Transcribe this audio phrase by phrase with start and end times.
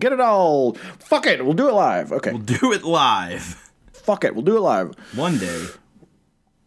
[0.00, 0.74] get it all.
[0.98, 2.12] Fuck it, we'll do it live.
[2.12, 3.56] Okay, We'll do it live
[3.92, 4.94] fuck it, we'll do it live.
[5.14, 5.66] one day,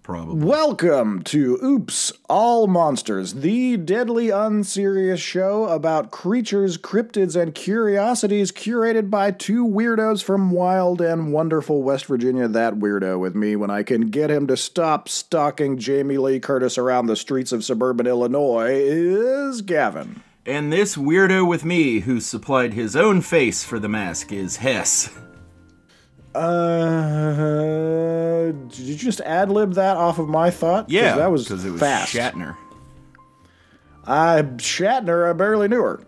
[0.04, 0.46] probably.
[0.46, 9.10] Welcome to Oops All Monsters, the deadly unserious show about creatures, cryptids, and curiosities curated
[9.10, 12.48] by two weirdos from wild and wonderful West Virginia.
[12.48, 16.78] That weirdo with me when I can get him to stop stalking Jamie Lee Curtis
[16.78, 20.22] around the streets of suburban Illinois is Gavin.
[20.46, 25.10] And this weirdo with me, who supplied his own face for the mask, is Hess.
[26.36, 27.52] Uh,
[28.52, 30.90] did you just ad lib that off of my thought?
[30.90, 32.14] Yeah, that was because it was fast.
[32.14, 32.58] Shatner.
[34.06, 36.02] I Shatner, I barely knew her.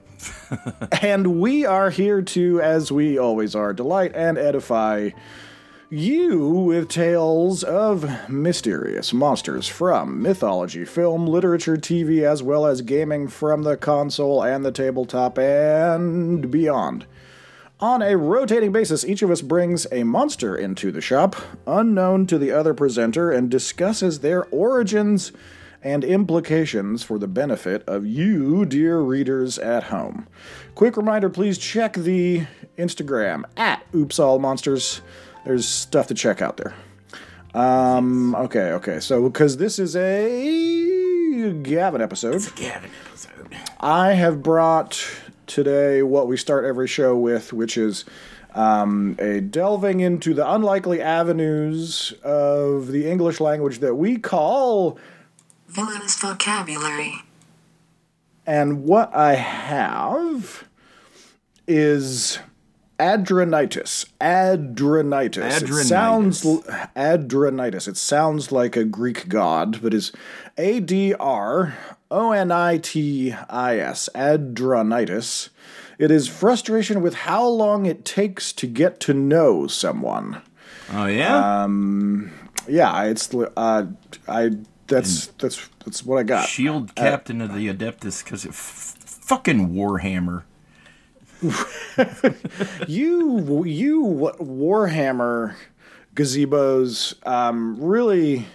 [1.02, 5.12] and we are here to, as we always are, delight and edify
[5.90, 13.28] you with tales of mysterious monsters from mythology, film, literature, TV, as well as gaming
[13.28, 17.06] from the console and the tabletop and beyond.
[17.80, 21.36] On a rotating basis, each of us brings a monster into the shop,
[21.68, 25.32] unknown to the other presenter, and discusses their origins
[25.84, 30.28] and implications for the benefit of you, dear readers at home.
[30.74, 32.48] Quick reminder please check the
[32.78, 35.02] Instagram at Oops All Monsters.
[35.46, 36.74] There's stuff to check out there.
[37.54, 39.00] Um, okay, okay.
[39.00, 42.36] So, because this is a Gavin episode.
[42.36, 43.56] It's a Gavin episode.
[43.80, 45.08] I have brought
[45.46, 48.06] today what we start every show with, which is
[48.56, 54.98] um, a delving into the unlikely avenues of the English language that we call.
[55.68, 57.22] Villainous vocabulary.
[58.48, 60.66] And what I have
[61.68, 62.40] is
[63.00, 64.06] adronitis.
[64.22, 65.62] Adronitis.
[65.64, 66.64] It sounds l-
[66.96, 67.88] adronitis.
[67.88, 70.12] It sounds like a Greek god, but is
[70.58, 71.76] A D R
[72.12, 74.10] O N I T I S.
[74.16, 75.50] Adronitis.
[75.98, 80.42] It is frustration with how long it takes to get to know someone.
[80.92, 81.64] Oh yeah.
[81.64, 82.32] Um,
[82.68, 83.86] Yeah, it's uh,
[84.28, 84.52] I.
[84.88, 86.48] That's that's that's what I got.
[86.48, 90.44] Shield captain of the Adeptus, because it f- fucking Warhammer.
[92.88, 95.56] you you Warhammer
[96.16, 98.46] gazebos um, really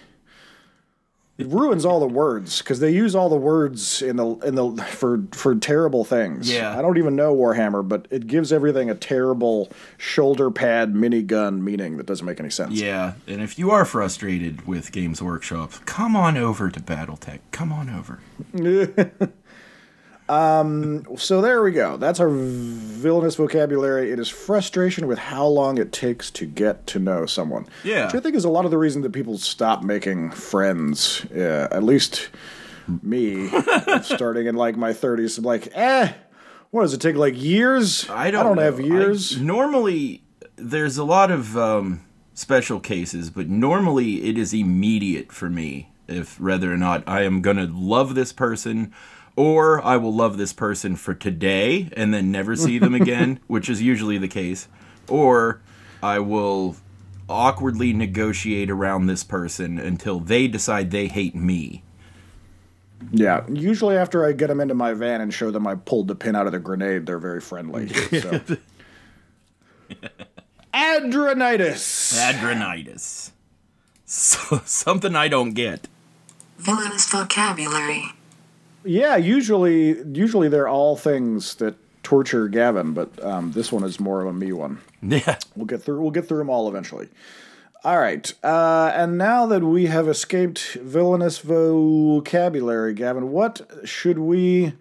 [1.45, 5.23] ruins all the words because they use all the words in the in the for
[5.31, 6.51] for terrible things.
[6.51, 6.77] Yeah.
[6.77, 11.97] I don't even know Warhammer, but it gives everything a terrible shoulder pad minigun meaning
[11.97, 12.73] that doesn't make any sense.
[12.73, 17.39] Yeah, and if you are frustrated with Games Workshop, come on over to BattleTech.
[17.51, 18.19] Come on over.
[20.31, 21.97] So there we go.
[21.97, 24.11] That's our villainous vocabulary.
[24.11, 27.67] It is frustration with how long it takes to get to know someone.
[27.83, 28.05] Yeah.
[28.05, 31.25] Which I think is a lot of the reason that people stop making friends.
[31.33, 32.29] Yeah, at least
[33.01, 33.49] me,
[34.03, 35.37] starting in like my 30s.
[35.37, 36.13] I'm like, eh,
[36.69, 37.15] what does it take?
[37.15, 38.09] Like years?
[38.09, 38.57] I don't.
[38.57, 39.37] have years.
[39.37, 40.23] I- normally,
[40.55, 45.89] there's a lot of um, special cases, but normally it is immediate for me.
[46.07, 48.93] If whether or not I am gonna love this person,
[49.35, 53.69] or I will love this person for today and then never see them again, which
[53.69, 54.67] is usually the case,
[55.07, 55.61] or
[56.03, 56.75] I will
[57.29, 61.81] awkwardly negotiate around this person until they decide they hate me.
[63.11, 63.45] yeah.
[63.49, 66.35] Usually after I get them into my van and show them I pulled the pin
[66.35, 67.89] out of the grenade, they're very friendly.
[68.21, 68.41] So.
[70.73, 72.17] Adronitis.
[72.17, 73.31] Adronitis.
[74.05, 75.87] So, something I don't get.
[76.57, 78.05] Villainous vocabulary.
[78.83, 84.21] Yeah, usually usually they're all things that torture Gavin, but um, this one is more
[84.21, 84.79] of a me one.
[85.03, 85.39] Yeah.
[85.55, 85.99] We'll get through.
[85.99, 87.09] We'll get through them all eventually.
[87.83, 94.73] All right, uh, and now that we have escaped villainous vocabulary, Gavin, what should we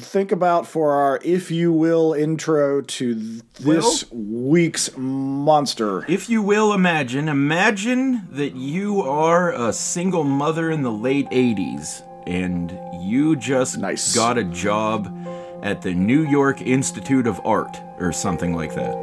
[0.00, 6.04] think about for our, if you will, intro to th- this week's monster?
[6.06, 12.02] If you will imagine, imagine that you are a single mother in the late 80s
[12.26, 12.70] and
[13.02, 14.14] you just Nice.
[14.14, 15.14] got a job
[15.62, 18.94] at the New York Institute of Art or something like that.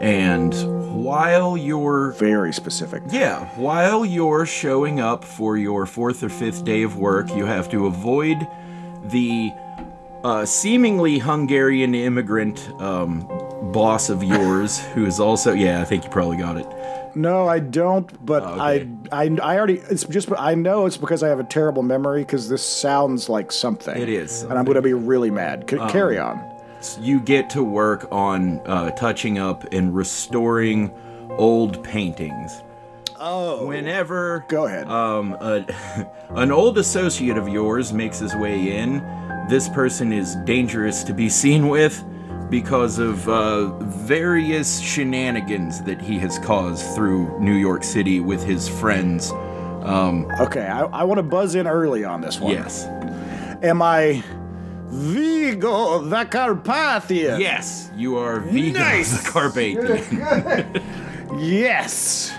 [0.00, 0.52] And
[1.04, 3.02] while you're Very specific.
[3.10, 7.70] yeah, while you're showing up for your fourth or fifth day of work, you have
[7.70, 8.46] to avoid
[9.04, 9.52] the
[10.24, 13.26] uh, seemingly Hungarian immigrant um,
[13.72, 16.66] boss of yours, who is also yeah, I think you probably got it.
[17.16, 18.24] No, I don't.
[18.24, 18.88] But okay.
[19.10, 19.78] I, I, I already.
[19.90, 20.30] It's just.
[20.38, 22.22] I know it's because I have a terrible memory.
[22.22, 23.96] Because this sounds like something.
[23.96, 25.64] It is and I'm going to be really mad.
[25.68, 26.44] C- carry on.
[27.00, 30.92] You get to work on uh, touching up and restoring
[31.30, 32.62] old paintings.
[33.18, 33.66] Oh.
[33.66, 34.86] Whenever Go ahead.
[34.88, 35.66] um, a,
[36.30, 38.98] an old associate of yours makes his way in.
[39.48, 42.04] This person is dangerous to be seen with,
[42.50, 48.68] because of uh, various shenanigans that he has caused through New York City with his
[48.68, 49.32] friends.
[49.32, 52.52] Okay, I, I want to buzz in early on this one.
[52.52, 52.86] Yes.
[53.62, 54.22] Am I
[54.88, 57.40] Vigo the Carpathian?
[57.40, 59.22] Yes, you are Vigo Nice.
[59.24, 60.82] the Carpathian.
[61.38, 62.32] Yes.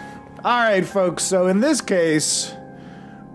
[0.44, 1.24] All right, folks.
[1.24, 2.54] So in this case,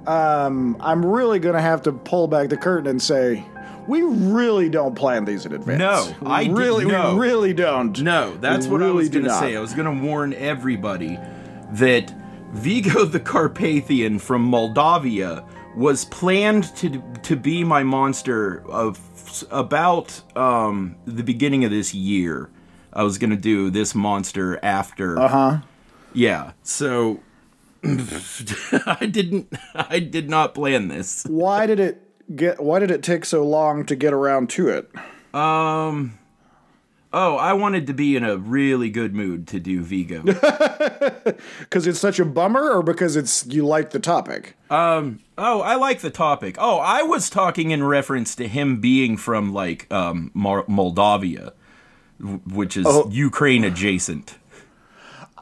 [0.07, 3.45] um, I'm really going to have to pull back the curtain and say
[3.87, 5.79] we really don't plan these in advance.
[5.79, 7.15] No, We I did- really, no.
[7.15, 8.01] we really don't.
[8.01, 9.57] No, that's We what I was going to say.
[9.57, 11.19] I was going to warn everybody
[11.73, 12.15] that
[12.53, 15.45] Vigo the Carpathian from Moldavia
[15.77, 19.01] was planned to to be my monster of
[19.51, 22.51] about um, the beginning of this year.
[22.93, 25.19] I was going to do this monster after.
[25.19, 25.51] Uh Uh-huh.
[25.51, 25.59] huh.
[26.13, 26.53] Yeah.
[26.63, 27.21] So
[27.85, 29.53] I didn't.
[29.75, 31.25] I did not plan this.
[31.25, 32.03] Why did it
[32.37, 32.61] get?
[32.61, 34.91] Why did it take so long to get around to it?
[35.35, 36.19] Um.
[37.15, 40.23] Oh, I wanted to be in a really good mood to do Vigo.
[41.61, 44.57] Because it's such a bummer, or because it's you like the topic?
[44.71, 45.21] Um.
[45.39, 46.57] Oh, I like the topic.
[46.59, 51.53] Oh, I was talking in reference to him being from like um, Mar- Moldavia,
[52.21, 53.09] which is Oh.
[53.11, 54.37] Ukraine adjacent.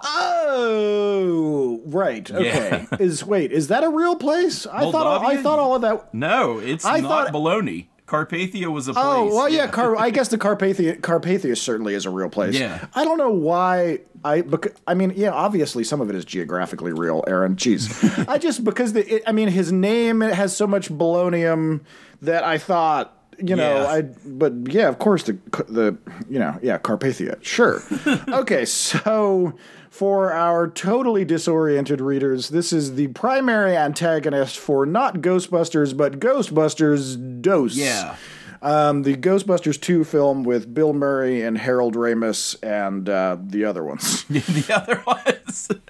[0.02, 2.30] Oh, right.
[2.30, 2.86] Okay.
[3.00, 4.66] Is wait, is that a real place?
[4.66, 6.12] I thought all, I thought all of that.
[6.14, 7.86] No, it's I not thought- baloney.
[8.06, 9.04] Carpathia was a place.
[9.06, 9.68] Oh well, yeah.
[9.68, 12.58] Car- I guess the Carpathia Carpathia certainly is a real place.
[12.58, 12.86] Yeah.
[12.92, 14.00] I don't know why.
[14.24, 15.30] I bec- I mean, yeah.
[15.30, 17.54] Obviously, some of it is geographically real, Aaron.
[17.54, 17.88] Jeez.
[18.28, 21.82] I just because the it, I mean his name has so much balonium
[22.20, 23.86] that I thought you know Yeah.
[23.92, 24.00] I.
[24.02, 25.38] But yeah, of course the
[25.68, 25.96] the
[26.28, 27.40] you know yeah Carpathia.
[27.44, 27.80] Sure.
[28.28, 29.54] okay, so.
[29.90, 37.42] For our totally disoriented readers, this is the primary antagonist for not Ghostbusters, but Ghostbusters
[37.42, 37.74] Dose.
[37.74, 38.14] Yeah.
[38.62, 43.82] Um, the Ghostbusters 2 film with Bill Murray and Harold Ramis and uh, the other
[43.82, 44.24] ones.
[44.30, 45.68] the other ones.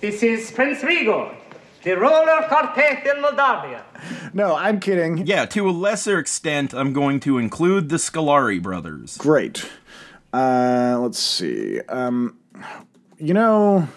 [0.00, 1.34] This is Prince Vigo,
[1.82, 3.82] the ruler of Carpathian Moldavia.
[4.32, 5.26] no, I'm kidding.
[5.26, 9.16] yeah, to a lesser extent, I'm going to include the Scoleri brothers.
[9.16, 9.68] Great.
[10.32, 11.80] Uh, let's see.
[11.88, 12.38] Um,
[13.18, 13.88] you know,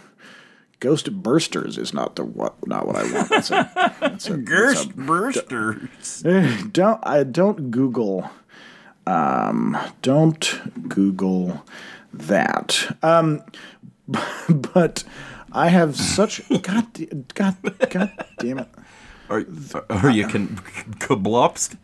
[0.80, 3.30] Ghost Bursters is not the what not what I want.
[3.30, 6.26] That's a, that's a, that's Gerst Bursters.
[6.26, 8.30] a- don't I don't Google.
[9.08, 11.64] Um, don't Google
[12.14, 12.98] that.
[13.02, 13.42] Um,
[14.50, 15.04] but
[15.52, 16.88] I have such God,
[17.34, 17.56] God,
[17.90, 18.68] God damn it.
[19.30, 19.46] Are,
[19.90, 20.48] are you can
[21.00, 21.78] kablopst?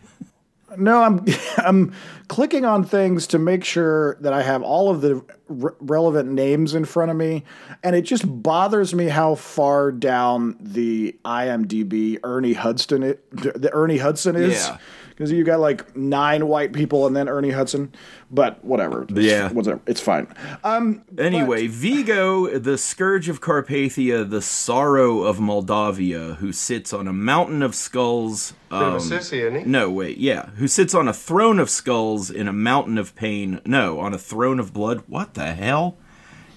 [0.78, 1.26] No, I'm
[1.58, 1.94] I'm
[2.28, 6.74] clicking on things to make sure that I have all of the re- relevant names
[6.76, 7.44] in front of me,
[7.84, 13.98] and it just bothers me how far down the IMDb Ernie Hudson it, the Ernie
[13.98, 14.54] Hudson is.
[14.68, 14.78] Yeah.
[15.18, 17.92] Because you got like nine white people and then Ernie Hudson,
[18.30, 19.02] but whatever.
[19.02, 19.52] It's- Yeah.
[19.52, 19.80] whatever.
[19.88, 20.28] It's fine.
[20.64, 27.14] Um, Anyway, Vigo, the scourge of Carpathia, the sorrow of Moldavia, who sits on a
[27.14, 28.54] mountain of skulls.
[28.70, 29.66] Um, sissy, isn't he?
[29.66, 33.60] no, wait, yeah, who sits on a throne of skulls in a mountain of pain.
[33.66, 35.02] No, on a throne of blood.
[35.08, 35.98] What the hell?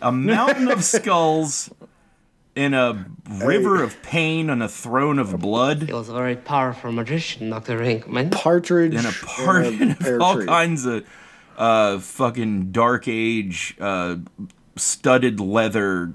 [0.02, 1.70] A mountain of skulls
[2.60, 5.84] in a river of pain on a throne of blood.
[5.84, 7.78] He was a very powerful magician, Dr.
[7.78, 8.30] Rinkman.
[8.32, 10.46] partridge in a part in a pear all tree.
[10.46, 11.06] kinds of
[11.56, 14.16] uh, fucking dark age uh,
[14.76, 16.12] studded leather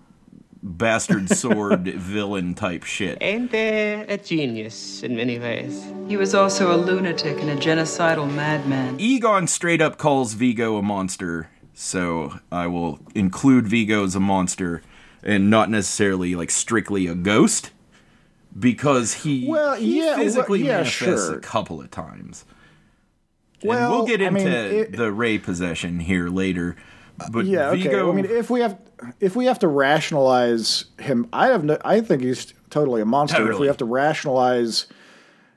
[0.62, 3.18] bastard sword villain type shit.
[3.22, 5.84] And uh, a genius in many ways.
[6.08, 9.00] He was also a lunatic and a genocidal madman.
[9.00, 14.84] Egon straight up calls Vigo a monster, so I will include Vigo as a monster
[15.25, 17.72] and not necessarily like strictly a ghost
[18.58, 21.36] because he, Well, he yeah, well, physically yeah, manifests sure.
[21.38, 22.46] a couple of times.
[23.62, 26.75] and Well, we'll get I into mean, it- the Ray possession here later.
[27.32, 27.98] But Yeah, okay.
[28.00, 28.77] I mean, if we have
[29.22, 33.50] if we have to rationalize him, I have no, I think he's totally a monster.
[33.51, 34.88] If we have to rationalize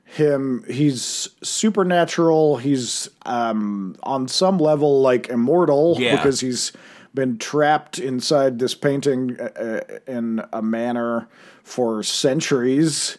[0.05, 2.57] him, he's supernatural.
[2.57, 6.15] He's um, on some level like immortal Yeah.
[6.15, 6.71] because he's
[7.13, 11.27] been trapped inside this painting uh, uh, in a manner
[11.63, 13.17] for centuries.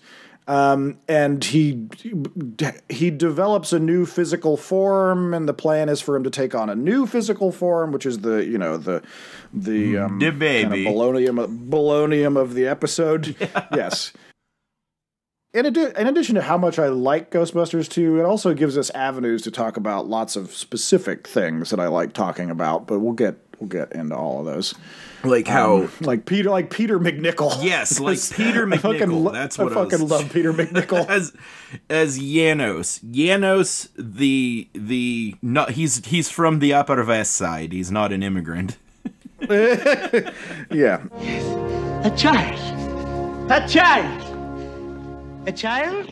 [0.48, 1.86] Um, and he
[2.88, 6.68] he develops a new physical form, and the plan is for him to take on
[6.68, 9.00] a new physical form, which is the you know the
[9.52, 10.84] the um, The kind of baby.
[10.86, 13.36] balonium balonium of the episode.
[13.74, 14.12] Yes.
[15.52, 18.88] In, addi- in addition to how much I like Ghostbusters 2, it also gives us
[18.90, 22.86] avenues to talk about lots of specific things that I like talking about.
[22.86, 24.74] But we'll get we'll get into all of those.
[25.22, 27.62] Like how um, Like Peter, like Peter MacNicol.
[27.62, 29.22] Yes, like Peter MacNicol.
[29.24, 31.06] lo- That's what I I fucking was- love Peter MacNicol.
[31.08, 31.32] as
[31.90, 33.00] as Janosz.
[33.04, 37.72] Janosz, the the no, he's he's from the Upper West Side.
[37.72, 38.78] He's not an immigrant.
[39.50, 43.50] yeah, Yes, A child.
[43.50, 44.26] A child.
[45.46, 46.06] A child?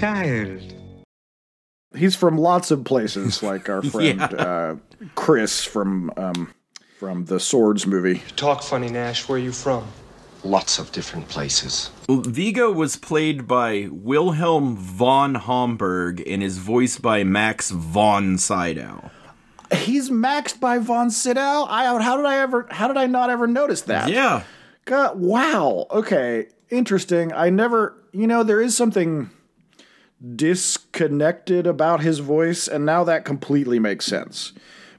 [0.00, 0.74] Child.
[1.96, 4.26] he's from lots of places, like our friend Yeah.
[4.36, 4.76] uh,
[5.14, 6.52] Chris from um,
[6.98, 8.22] from the Swords movie.
[8.36, 9.28] Talk funny, Nash.
[9.28, 9.84] Where are you from?
[10.44, 11.90] Lots of different places.
[12.08, 19.10] Vigo was played by Wilhelm von Homburg and is voiced by Max von Sydow.
[19.72, 21.64] He's maxed by Von Sydow.
[21.68, 24.10] I how did I ever how did I not ever notice that?
[24.10, 24.42] Yeah.
[24.84, 25.86] God, wow.
[25.90, 26.48] Okay.
[26.70, 27.32] Interesting.
[27.32, 29.30] I never, you know, there is something
[30.36, 34.52] disconnected about his voice, and now that completely makes sense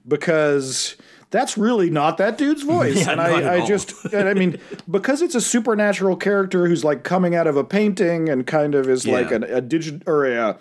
[0.07, 0.95] because
[1.31, 3.05] that's really not that dude's voice.
[3.05, 4.59] Yeah, and I, I just, and I mean,
[4.91, 8.87] because it's a supernatural character who's like coming out of a painting and kind of
[8.87, 10.57] is like an, a digit or a,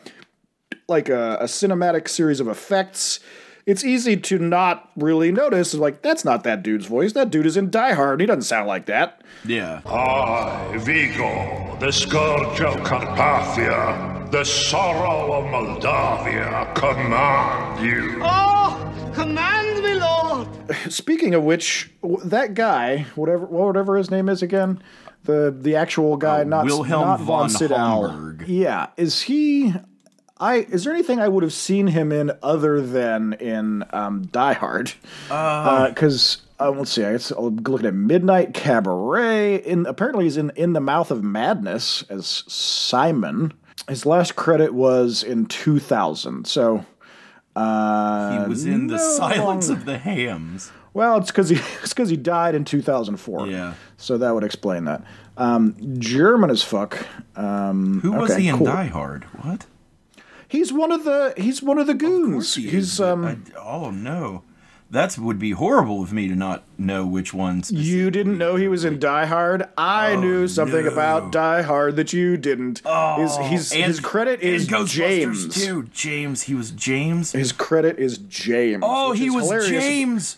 [0.88, 3.20] like a, a cinematic series of effects.
[3.64, 5.72] It's easy to not really notice.
[5.74, 7.12] Like that's not that dude's voice.
[7.12, 8.20] That dude is in Die Hard.
[8.20, 9.22] He doesn't sound like that.
[9.44, 9.80] Yeah.
[9.86, 18.18] I, Vigo, the scourge of Carpathia, the sorrow of Moldavia, command you.
[18.22, 20.48] Oh, command me, Lord.
[20.92, 21.90] Speaking of which,
[22.24, 24.82] that guy, whatever whatever his name is again,
[25.24, 27.76] the the actual guy, Uh, not Wilhelm not von Sydow.
[27.76, 28.44] Homburg.
[28.48, 29.72] Yeah, is he?
[30.42, 34.52] I is there anything I would have seen him in other than in um, Die
[34.54, 34.92] Hard?
[35.28, 39.56] Because uh, let's see, I guess I'm looking at Midnight Cabaret.
[39.56, 43.52] In apparently he's in In the Mouth of Madness as Simon.
[43.88, 46.46] His last credit was in 2000.
[46.46, 46.84] So.
[47.54, 50.72] Uh, He was in The Silence longer- of the Hams.
[50.94, 53.46] well, it's because he it's because he died in 2004.
[53.46, 53.74] Yeah.
[53.98, 55.02] So that would explain that.
[55.36, 57.06] Um, German as fuck.
[57.36, 58.66] Um, Who was okay, he in cool.
[58.66, 59.24] Die Hard?
[59.42, 59.66] What?
[60.52, 62.54] He's one of the he's one of the goons.
[62.56, 63.24] He he's is, um.
[63.24, 64.42] I- oh no,
[64.90, 67.72] that would be horrible of me to not know which ones.
[67.72, 69.66] you didn't know he was in Die Hard.
[69.78, 70.92] I knew something Oh, no.
[70.92, 72.82] about Die Hard that you didn't.
[73.16, 75.54] his he's, his credit is and James.
[75.54, 75.84] too.
[75.84, 77.32] James, he was James.
[77.32, 78.82] His credit is James.
[78.86, 79.70] Oh, he was hilarious.
[79.70, 80.36] James.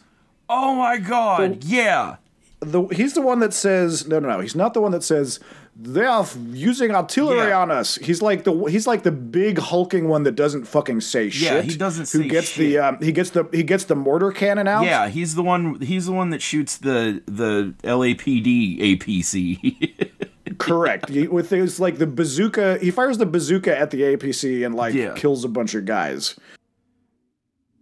[0.49, 2.17] Oh my God, yeah.
[2.61, 4.39] The, he's the one that says no, no, no.
[4.41, 5.41] He's not the one that says
[5.77, 7.61] they are using artillery Yeah.
[7.61, 7.97] on us.
[7.97, 11.43] He's like the he's like the big hulking one that doesn't fucking say shit.
[11.53, 14.31] Yeah, he doesn't Who say gets the um, he gets the he gets the mortar
[14.31, 14.85] cannon out.
[14.85, 15.81] Yeah, he's the one.
[15.81, 20.11] He's the one that shoots the the LAPD APC.
[20.59, 21.09] correct.
[21.09, 24.95] He- with his like the bazooka, he fires the bazooka at the APC and like
[24.95, 25.15] Yeah.
[25.15, 26.37] kills a bunch of guys.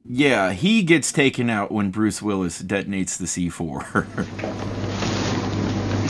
[0.05, 4.79] yeah, he gets taken out when Bruce Willis detonates the C4.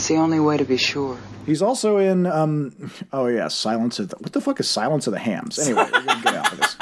[0.03, 1.17] It's the only way to be sure.
[1.47, 5.13] He's also in um oh yeah, Silence of the what the fuck is Silence of
[5.13, 5.61] the Hams?
[5.61, 6.77] Anyway, we're gonna get out of this.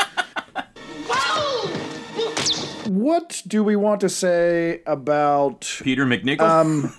[2.86, 6.40] What do we want to say about Peter MacNicol.
[6.40, 6.94] Um,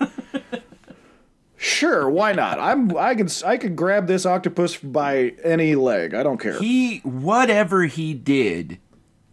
[1.56, 2.60] Sure, why not?
[2.60, 6.14] I'm I can I can grab this octopus by any leg.
[6.14, 6.56] I don't care.
[6.60, 8.78] he whatever he did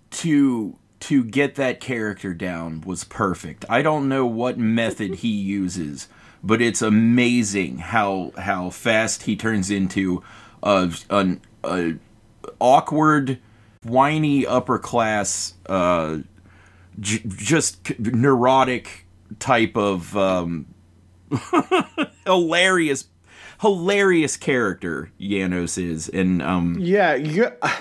[0.10, 3.64] to to get that character down was perfect.
[3.70, 6.08] I don't know what method he uses,
[6.44, 10.24] but it's amazing how how fast he turns into
[10.64, 11.94] a an a
[12.60, 13.40] awkward,
[13.84, 16.20] whiny upper class, uh,
[17.00, 19.06] j- just neurotic
[19.40, 20.66] type of um,
[22.26, 23.06] hilarious,
[23.62, 27.72] hilarious character Janosz is, and um, Yeah, y-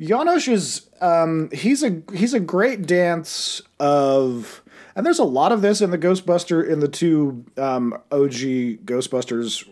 [0.00, 4.61] Janosz is um he's a he's a great dance of
[4.94, 9.68] and there's a lot of this in the Ghostbuster in the two um OG Ghostbusters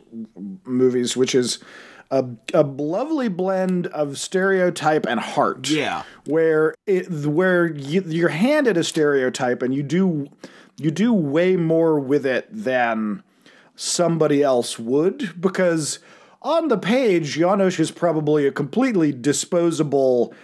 [0.65, 1.59] movies which is
[2.11, 5.71] a, a lovely blend of stereotype and heart.
[5.71, 6.03] Yeah.
[6.27, 10.29] Where it where you, you're handed a stereotype and you do
[10.77, 13.23] you do way more with it than
[13.77, 16.00] somebody else would because
[16.43, 20.35] on the page Janosz is probably a completely disposable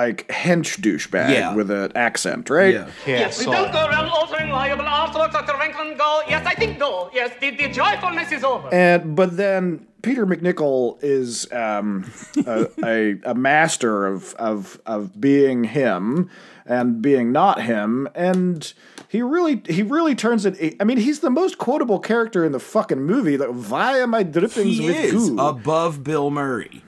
[0.00, 1.54] like hench douchebag Yeah.
[1.54, 2.74] with an accent, right?
[2.74, 2.86] yeah.
[3.06, 5.56] Yes, we don't go around altering liable artwork, Dr.
[5.58, 5.96] Rankin.
[5.96, 6.10] Go.
[6.28, 7.10] Yes, I think no.
[7.18, 8.68] Yes, the, the joyfulness is over.
[8.74, 12.10] And but then Peter MacNicol is um,
[12.46, 16.28] a, a, a master of, of of being him
[16.66, 18.72] and being not him, and
[19.08, 20.76] He really, he really turns it.
[20.80, 23.36] I mean, he's the most quotable character in the fucking movie.
[23.36, 25.38] Like, why am I drippings He with is goo?
[25.38, 26.82] above Bill Murray.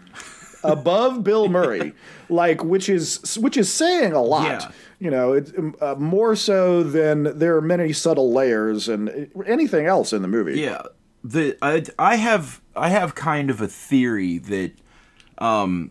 [0.65, 1.93] Above Bill Murray,
[2.29, 4.63] like which is which is saying a lot.
[4.63, 4.71] Yeah.
[4.99, 10.13] You know, it's uh, more so than there are many subtle layers and anything else
[10.13, 10.59] in the movie.
[10.59, 10.83] Yeah,
[11.23, 14.73] the I, I have I have kind of a theory that
[15.39, 15.91] um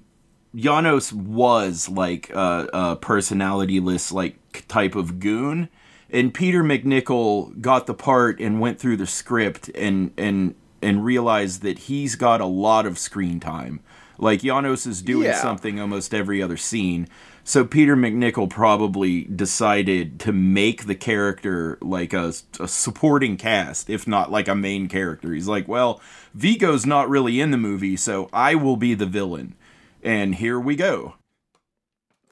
[0.56, 5.70] Janosz was like a, a personalityless like type of goon,
[6.10, 11.62] and Peter MacNicol got the part and went through the script and and and realized
[11.64, 13.82] that he's got a lot of screen time.
[14.18, 15.42] Like Janosz is doing Yeah.
[15.42, 17.08] something almost every other scene.
[17.44, 24.08] So Peter MacNicol probably decided to make the character like a, a supporting cast, if
[24.08, 25.32] not like a main character.
[25.34, 26.02] He's like, well,
[26.34, 29.56] Vigo's not really in the movie, so I will be the villain.
[30.02, 31.16] And here we go.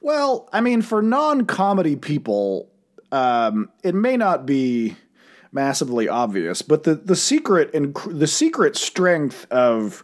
[0.00, 2.70] Well, I mean, for non-comedy people,
[3.12, 4.96] um, it may not be
[5.52, 10.02] massively obvious, but the the secret and the secret strength of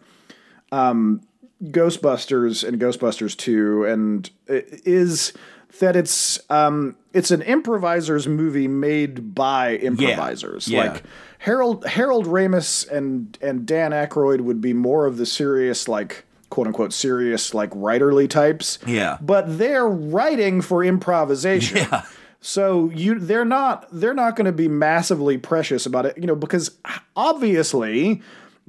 [0.72, 1.20] um,
[1.64, 5.32] Ghostbusters and Ghostbusters Two, and is
[5.80, 10.68] that it's um, it's an improvisers movie made by improvisers.
[10.68, 10.84] Yeah.
[10.92, 11.02] Like
[11.38, 16.66] Harold Harold Ramis and and Dan Aykroyd would be more of the serious like quote
[16.66, 19.18] unquote serious like writerly types Yeah.
[19.20, 21.76] but they're writing for improvisation.
[21.78, 22.02] Yeah.
[22.40, 26.34] So you they're not they're not going to be massively precious about it, you know,
[26.34, 26.70] because
[27.14, 28.22] obviously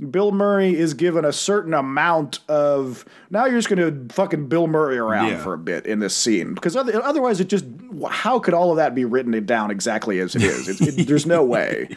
[0.10, 4.66] Bill Murray is given a certain amount of now you're just going to fucking Bill
[4.68, 5.44] Murray around Yeah.
[5.44, 7.66] for a bit in this scene because other, otherwise it just
[8.10, 10.68] how could all of that be written down exactly as it is?
[10.82, 11.90] It, it, there's no way.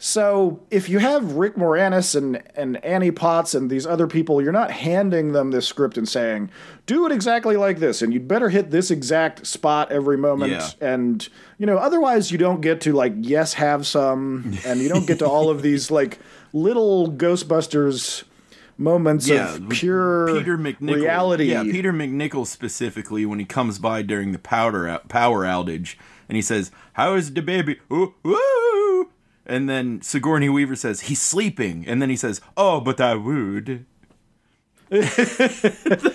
[0.00, 4.52] So if you have Rick Moranis and, and Annie Potts and these other people, you're
[4.52, 6.50] not handing them this script and saying,
[6.86, 10.52] do it exactly like this, and you'd better hit this exact spot every moment.
[10.52, 10.70] Yeah.
[10.80, 15.04] And, you know, otherwise you don't get to like, yes, have some, and you don't
[15.06, 16.20] get to all of these like
[16.52, 18.24] little Ghostbusters
[18.76, 20.94] moments of pure Peter MacNicol.
[20.96, 21.44] reality.
[21.50, 25.96] Yeah, Peter MacNicol specifically when he comes by during the powder out, power outage
[26.28, 29.10] and he says, "How is the baby?" Ooh, ooh.
[29.46, 33.86] And then Sigourney Weaver says, "He's sleeping." And then he says, "Oh, but I would."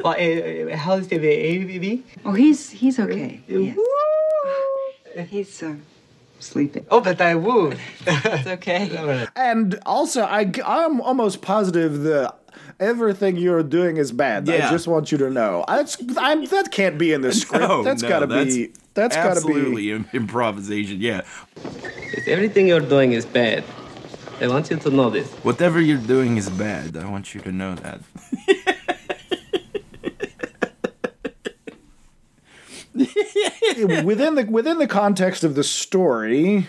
[0.00, 2.04] Well, uh, how's the baby?
[2.24, 3.40] Oh, he's he's okay.
[3.48, 3.76] Yes.
[5.28, 5.74] He's uh,
[6.38, 6.86] sleeping.
[6.90, 7.78] Oh, but I would.
[8.06, 9.26] It's okay.
[9.36, 12.34] And also, I, I'm almost positive that
[12.80, 14.48] everything you're doing is bad.
[14.48, 15.64] I just want you to know.
[15.68, 17.68] That's, I'm, that can't be in the script.
[17.68, 18.72] No, that's no, got to that's be.
[18.94, 19.52] That's got to be.
[19.52, 21.00] Absolutely improvisation.
[21.00, 21.22] Yeah,
[22.18, 23.64] If everything you're doing is bad,
[24.40, 25.28] I want you to know this.
[25.42, 26.96] whatever you're doing is bad.
[26.96, 28.00] I want you to know that.
[34.04, 36.66] within the within the context of the story.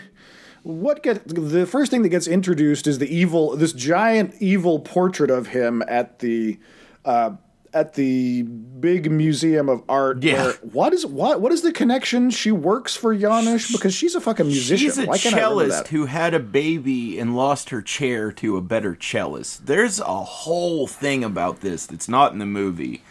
[0.63, 5.31] What get the first thing that gets introduced is the evil, this giant evil portrait
[5.31, 6.59] of him at the.
[7.05, 7.31] Uh,
[7.71, 10.23] at the big museum of art.
[10.23, 10.43] Yeah.
[10.43, 11.39] where- what is what?
[11.39, 12.31] What is the connection?
[12.31, 14.77] She works for Janosz because she's a fucking musician.
[14.77, 18.31] She's a Why can't I remember cellist who had a baby and lost her chair
[18.31, 19.67] to a better cellist.
[19.67, 23.03] There's a whole thing about this that's not in the movie.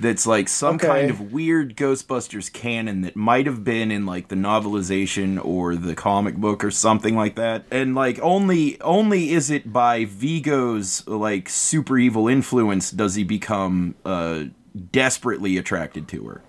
[0.00, 0.86] That's like some Okay.
[0.86, 5.94] kind of weird Ghostbusters canon that might have been in like the novelization or the
[5.94, 7.64] comic book or something like that.
[7.70, 13.94] And like only only is it by Vigo's like super evil influence does he become
[14.04, 14.44] uh
[14.90, 16.40] desperately attracted to her.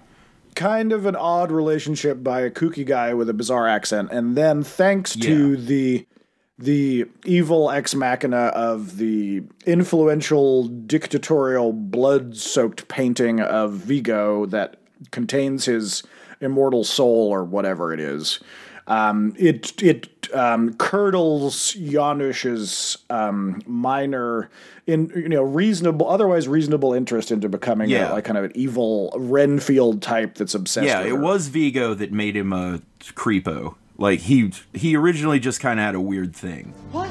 [0.55, 4.63] kind of an odd relationship by a kooky guy with a bizarre accent, and then
[4.63, 6.05] thanks to the
[6.59, 14.77] the evil ex machina of the influential dictatorial blood-soaked painting of Vigo that
[15.11, 16.03] contains his
[16.41, 18.39] immortal soul or whatever it is.
[18.85, 24.49] Um, it it um, curdles Janosz's um, minor,
[24.85, 28.11] in you know reasonable, otherwise reasonable interest into becoming Yeah.
[28.11, 30.85] a, like kind of an evil Renfield type that's obsessed.
[30.85, 33.75] Yeah, with it was Vigo that made him a creepo.
[33.97, 36.73] Like he he originally just kind of had a weird thing.
[36.91, 37.09] What?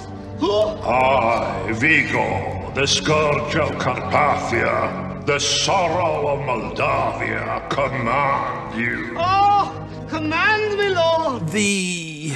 [0.85, 9.15] I, Vigo, the scourge of Carpathia, the sorrow of Moldavia, command you.
[9.17, 11.49] Oh, command me, Lord.
[11.51, 12.33] The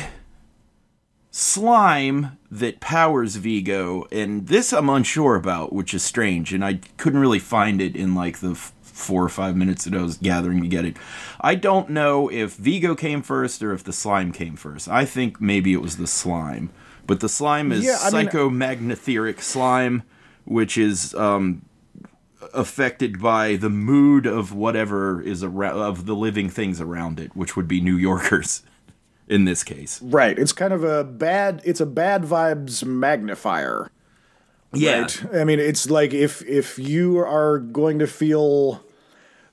[1.33, 7.21] slime that powers Vigo, and this I'm unsure about, which is strange, and I couldn't
[7.21, 10.63] really find it in like the f- four or five minutes that I was gathering
[10.63, 10.97] to get it.
[11.41, 14.89] I don't know if Vigo came first or if the slime came first.
[14.89, 16.71] I think maybe it was the slime,
[17.07, 20.03] but the slime is Yeah, I mean- psychomagnotheric slime,
[20.45, 21.63] which is um,
[22.55, 27.55] affected by the mood of whatever is around of the living things around it, which
[27.55, 28.63] would be New Yorkers.
[29.29, 30.01] in this case.
[30.03, 30.39] Right.
[30.39, 31.61] It's kind of a bad.
[31.65, 33.91] It's a bad vibes magnifier.
[34.73, 35.01] Yeah.
[35.01, 35.27] Right?
[35.35, 38.83] I mean, it's like if if you are going to feel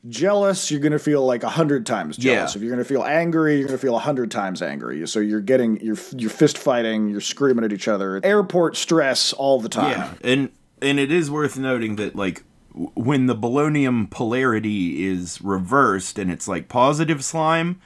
[0.07, 2.53] jealous, you're going to feel like a hundred times jealous.
[2.53, 2.57] Yeah.
[2.57, 5.05] If you're going to feel angry, you're going to feel a hundred times angry.
[5.07, 8.19] So you're getting you're you're fist fighting, you're screaming at each other.
[8.23, 9.91] Airport stress all the time.
[9.91, 16.17] Yeah, and and it is worth noting that like when the bolonium polarity is reversed
[16.17, 17.79] and it's like positive slime,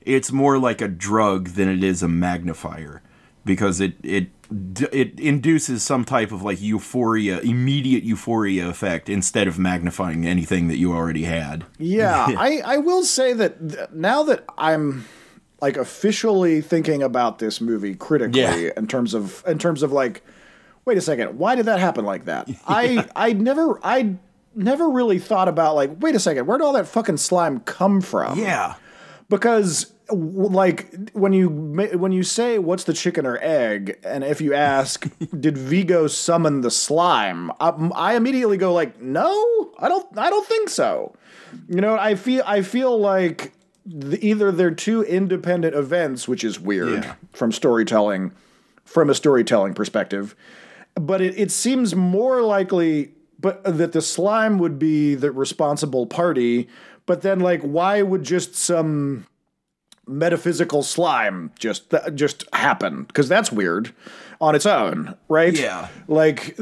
[0.00, 3.02] it's more like a drug than it is a magnifier
[3.44, 9.48] because it it d- it induces some type of like euphoria, immediate euphoria effect instead
[9.48, 11.64] of magnifying anything that you already had.
[11.78, 15.04] Yeah, I, I will say that th- now that I'm
[15.60, 18.70] like officially thinking about this movie critically Yeah.
[18.76, 20.22] in terms of in terms of like,
[20.84, 22.48] wait a second, why did that happen like that?
[22.66, 24.16] I I never I
[24.54, 28.38] never really thought about like, wait a second, where'd all that fucking slime come from?
[28.38, 28.74] Yeah.
[29.36, 33.98] Because like when you when you say what's the chicken or egg?
[34.04, 35.06] and if you ask
[35.40, 37.50] did vigo summon the slime?
[37.58, 41.14] I, I immediately go like no i don't i don't think so.
[41.68, 43.52] You know i feel i feel like
[43.86, 47.14] the, either they're two independent events which is weird Yeah.
[47.32, 48.32] from storytelling
[48.84, 50.36] from a storytelling perspective
[50.94, 56.68] but it, it seems more likely but that the slime would be the responsible party
[57.06, 59.26] but then like why would just some
[60.06, 63.92] metaphysical slime just th- just happen because that's weird
[64.40, 65.88] on its own right Yeah.
[66.08, 66.58] like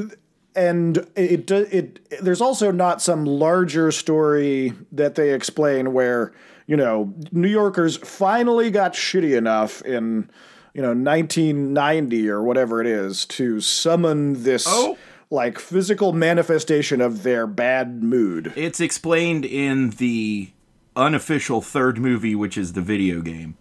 [0.54, 6.32] and it, do- it there's also not some larger story that they explain where
[6.66, 10.28] you know new yorkers finally got shitty enough in
[10.74, 14.98] you know 1990 or whatever it is to summon this Oh.
[15.30, 20.50] Like physical manifestation of their bad mood It's explained in the
[20.96, 23.56] unofficial third movie, which is the video game.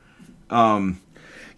[0.49, 0.99] Um,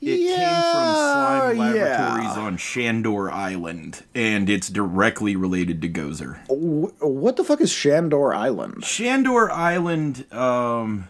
[0.02, 2.40] it came from Slime Laboratories yeah.
[2.40, 6.40] on Shandor Island, and it's directly related to Gozer.
[6.48, 11.08] What the fuck is shandor island Shandor Island, um,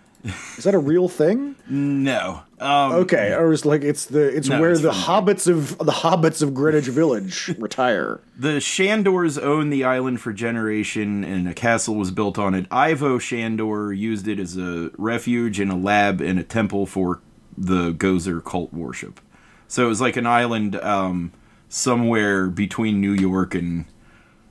[0.57, 2.43] is that a real thing no.
[2.61, 5.91] Um, Okay, or it's like it's the it's No, where it's the hobbits of the
[5.91, 8.21] hobbits of Greenwich Village retire.
[8.37, 12.67] The Shandors owned the island for generation, and a castle was built on it.
[12.69, 17.19] Ivo Shandor used it as a refuge and a lab and a temple for
[17.57, 19.19] the Gozer cult worship.
[19.67, 21.31] So it was like an island um,
[21.67, 23.85] somewhere between New York and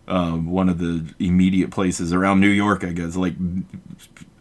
[0.08, 3.34] uh, one of the immediate places around New York, I guess, like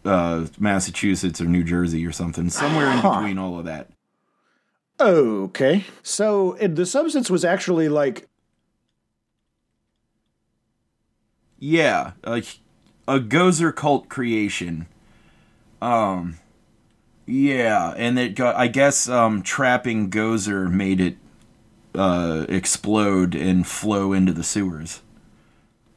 [0.04, 3.88] uh, Massachusetts or New Jersey or something, somewhere in between all of that.
[5.00, 8.28] Okay, so it, the substance was actually like
[11.60, 12.42] Yeah, a,
[13.06, 14.86] a Gozer cult creation.
[15.82, 16.38] Um,
[17.26, 18.56] yeah, and it got.
[18.56, 21.16] I guess um, trapping Gozer made it
[21.94, 25.02] uh, explode and flow into the sewers,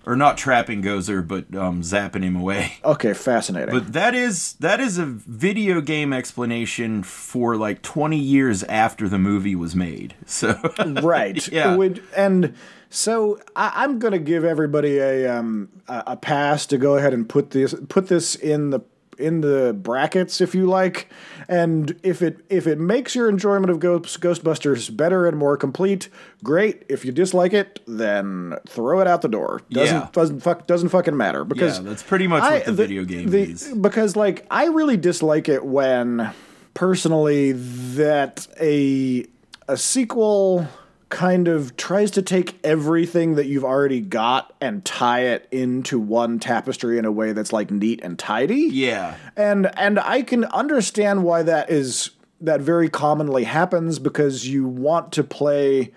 [0.06, 2.74] or not trapping Gozer, but um, zapping him away.
[2.84, 3.74] okay, fascinating.
[3.74, 9.20] But that is that is a video game explanation for like twenty years after the
[9.20, 10.16] movie was made.
[10.26, 10.60] So
[11.02, 11.76] right, Yeah.
[11.76, 12.56] Would- and
[12.90, 17.28] so I, I'm gonna give everybody a um a, a pass to go ahead and
[17.28, 18.80] put this put this in the
[19.20, 21.10] in the brackets if you like
[21.48, 26.10] and if it if it makes your enjoyment of Ghost, ghostbusters better and more complete
[26.44, 30.08] great if you dislike it then throw it out the door doesn't Yeah.
[30.12, 33.52] doesn't fuck doesn't fucking matter because yeah, that's pretty much what the, video game the-
[33.52, 33.74] is.
[33.74, 36.32] because like I really dislike it when
[36.74, 39.26] personally that a
[39.68, 40.68] a sequel
[41.14, 46.40] kind of tries to take everything that you've already got and tie it into one
[46.40, 48.68] tapestry in a way that's like neat and tidy.
[48.72, 49.16] Yeah.
[49.38, 52.10] And and I can understand why that is
[52.42, 55.94] that very commonly happens because you want to play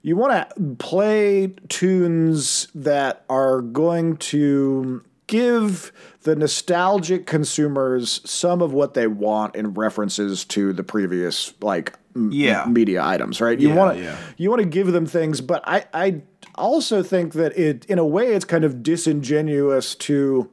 [0.00, 5.92] you want to play tunes that are going to give
[6.22, 12.30] the nostalgic consumers some of what they want in references to the previous like m-
[12.32, 12.64] Yeah.
[12.66, 14.16] media items right you Yeah, want to yeah.
[14.36, 16.22] you want to give them things but i i
[16.54, 20.50] also think that it in a way it's kind of disingenuous to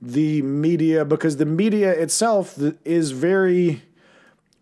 [0.00, 3.82] the media because the media itself is very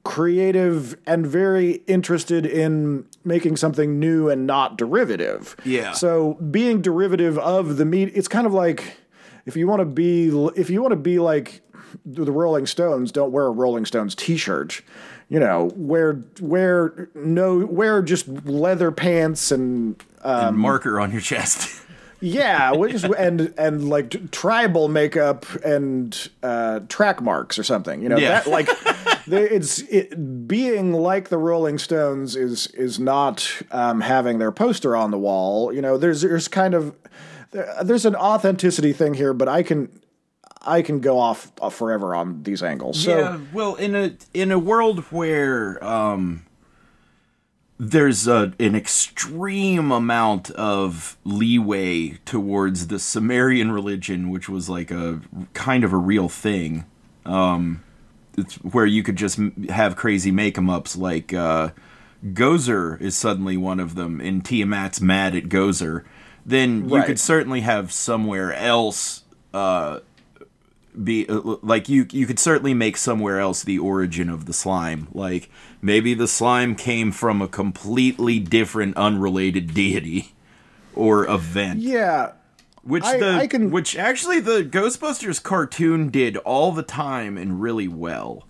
[0.05, 5.55] creative and very interested in making something new and not derivative.
[5.65, 5.93] Yeah.
[5.93, 8.97] So being derivative of the media, it's kind of like
[9.45, 11.61] if you want to be if you want to be like
[12.07, 14.83] the Rolling Stones, don't wear a Rolling Stones T-shirt.
[15.29, 21.83] You know, wear wear no wear just leather pants and and marker on your chest.
[22.21, 28.01] yeah, we just, and and like tribal makeup and uh, track marks or something.
[28.03, 28.41] You know, Yeah.
[28.41, 28.69] that like
[29.27, 34.97] they, it's it, being like the Rolling Stones is is not um, having their poster
[34.97, 35.73] on the wall.
[35.75, 36.95] You know, there's there's kind of
[37.51, 39.91] there, there's an authenticity thing here, but I can
[40.63, 43.01] I can go off, off forever on these angles.
[43.03, 46.45] So yeah, well, in a in a world where um,
[47.79, 55.21] there's a, an extreme amount of leeway towards the Sumerian religion, which was like a
[55.55, 56.85] kind of a real thing,
[57.25, 57.85] um,
[58.37, 61.71] it's where you could just have crazy make 'em ups like uh,
[62.25, 66.03] Gozer is suddenly one of them, and Tiamat's mad at Gozer.
[66.45, 67.07] Then you Right.
[67.07, 69.23] could certainly have somewhere else
[69.55, 70.01] uh,
[71.05, 75.09] be uh, like you you could certainly make somewhere else the origin of the slime.
[75.13, 75.51] Like
[75.83, 80.33] maybe the slime came from a completely different unrelated deity
[80.95, 81.81] or event.
[81.81, 82.33] Yeah,
[82.83, 87.61] which I- the I can- which actually the ghostbusters cartoon did all the time and
[87.61, 88.45] really well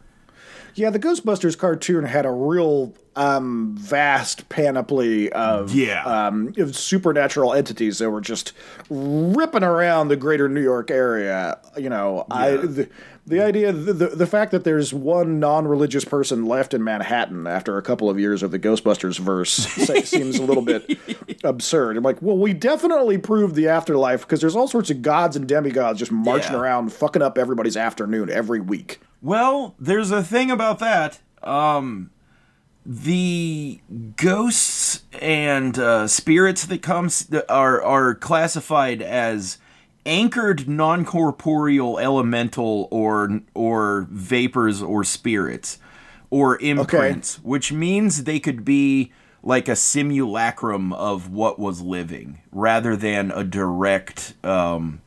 [0.79, 6.05] yeah, the Ghostbusters cartoon had a real um, vast panoply of Yeah.
[6.05, 8.53] um, of supernatural entities that were just
[8.88, 11.59] ripping around the greater New York area.
[11.77, 12.88] You know, I the,
[13.27, 17.77] the idea the, the the fact that there's one non-religious person left in Manhattan after
[17.77, 19.53] a couple of years of the Ghostbusters verse
[20.07, 20.99] seems a little bit
[21.45, 21.97] absurd.
[21.97, 25.47] I'm like, well, we definitely proved the afterlife because there's all sorts of gods and
[25.49, 26.61] demigods just marching Yeah.
[26.61, 29.01] around fucking up everybody's afternoon every week.
[29.20, 31.20] Well, there's a thing about that.
[31.42, 32.11] Um,
[32.85, 33.81] the
[34.16, 39.59] ghosts and uh, spirits that comes are are classified as
[40.07, 45.78] anchored non-corporeal elemental or or vapors or spirits
[46.31, 52.96] or imprints, which means they could be like a simulacrum of what was living rather
[52.96, 55.00] than a direct um,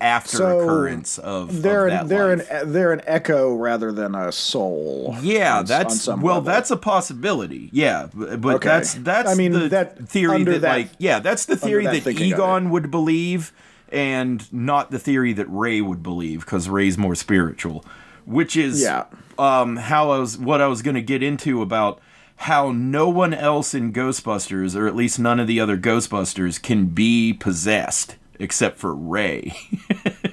[0.00, 2.48] after So, occurrence of They're of an, they're life.
[2.50, 5.16] an they're an echo rather than a soul.
[5.22, 6.46] Yeah, on on that's some well, level.
[6.46, 7.70] that's a possibility.
[7.72, 8.68] Yeah, but Okay.
[8.68, 12.04] that's that's I mean, the that- theory that, that- like yeah, that's the theory that
[12.04, 13.52] that, Egon would believe,
[13.90, 17.84] and not the theory that Ray would believe because Ray's more spiritual,
[18.24, 19.04] which is Yeah.
[19.38, 22.00] um how I was what I was going to get into about
[22.36, 26.86] how no one else in Ghostbusters, or at least none of the other Ghostbusters, can
[26.86, 29.52] be possessed except for Ray.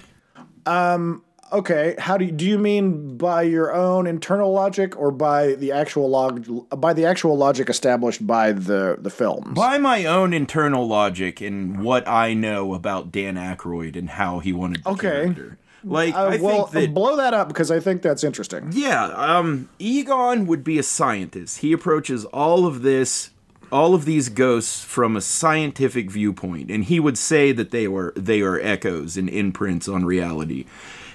[0.66, 1.24] Um.
[1.52, 5.72] Okay, how do you, do you mean by your own internal logic or by the
[5.72, 6.46] actual log
[6.80, 9.56] by the actual logic established by the the films?
[9.56, 14.54] By my own internal logic and what I know about Dan Aykroyd and how he
[14.54, 15.10] wanted the Okay.
[15.10, 15.58] character.
[15.84, 18.70] Like Uh, I well, think that blow that up because I think that's interesting.
[18.72, 21.60] yeah, um Egon would be a scientist.
[21.60, 23.32] He approaches all of this
[23.72, 28.14] all of these ghosts from a scientific viewpoint and he would say that they were
[28.16, 30.66] they are echoes and imprints on reality.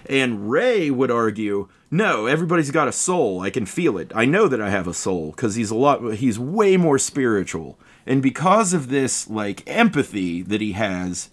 [0.06, 3.40] And Ray would argue, no, everybody's got a soul.
[3.40, 4.12] I can feel it.
[4.14, 6.14] I know that I have a soul because he's a lot.
[6.14, 11.30] He's way more spiritual, and because of this, like empathy that he has,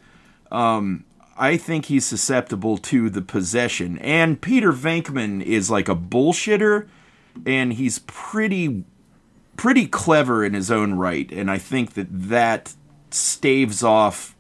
[0.52, 1.04] um,
[1.38, 3.98] I think he's susceptible to the possession.
[4.00, 6.88] And Peter Venkman is like a bullshitter,
[7.46, 8.86] and he's pretty,
[9.62, 11.32] pretty clever in his own right.
[11.32, 12.74] And I think that that
[13.12, 14.36] staves off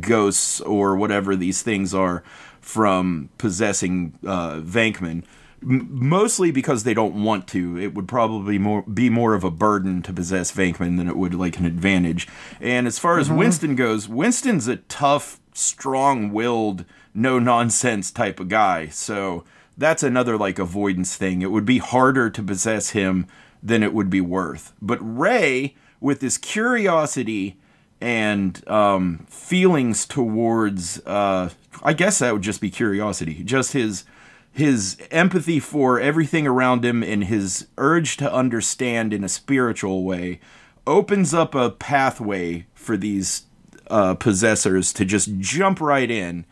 [0.00, 2.24] ghosts or whatever these things are
[2.60, 5.22] from possessing uh, Venkman.
[5.62, 7.78] M- mostly because they don't want to.
[7.78, 11.34] It would probably more be more of a burden to possess Venkman than it would
[11.34, 12.26] like an advantage.
[12.60, 16.84] And as far as Winston goes, Winston's a tough, strong-willed,
[17.14, 18.88] no nonsense type of guy.
[18.88, 19.44] So
[19.78, 21.42] that's another like avoidance thing.
[21.42, 23.28] It would be harder to possess him
[23.64, 24.74] than it would be worth.
[24.82, 27.58] But Ray, with his curiosity
[28.00, 31.48] and um, feelings towards, uh,
[31.82, 34.04] I guess that would just be curiosity, just his
[34.52, 40.38] his empathy for everything around him and his urge to understand in a spiritual way
[40.86, 43.46] opens up a pathway for these
[43.90, 46.44] uh, possessors to just jump right in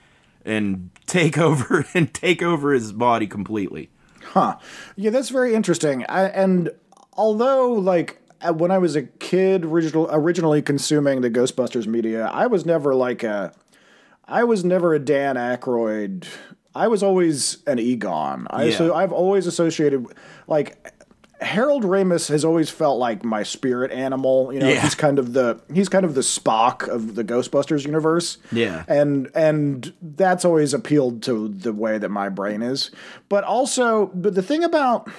[0.45, 3.89] and take over and take over his body completely.
[4.33, 4.57] Huh.
[4.97, 6.05] Yeah, that's very interesting.
[6.09, 6.73] I, and
[7.17, 8.19] although, like,
[8.55, 13.23] when I was a kid, original, originally consuming the Ghostbusters media, I was never like
[13.23, 13.53] a,
[14.27, 16.27] I was never a Dan Aykroyd.
[16.75, 18.47] I was always an Egon.
[18.51, 18.77] I Yeah.
[18.77, 20.07] so I've always associated
[20.49, 20.89] like
[21.41, 24.53] Harold Ramis has always felt like my spirit animal.
[24.55, 24.81] You know, Yeah.
[24.81, 28.39] he's kind of the he's kind of the Spock of the Ghostbusters universe.
[28.51, 28.85] Yeah.
[28.89, 32.91] and and that's always appealed to the way that my brain is.
[33.29, 35.11] But also, but the thing about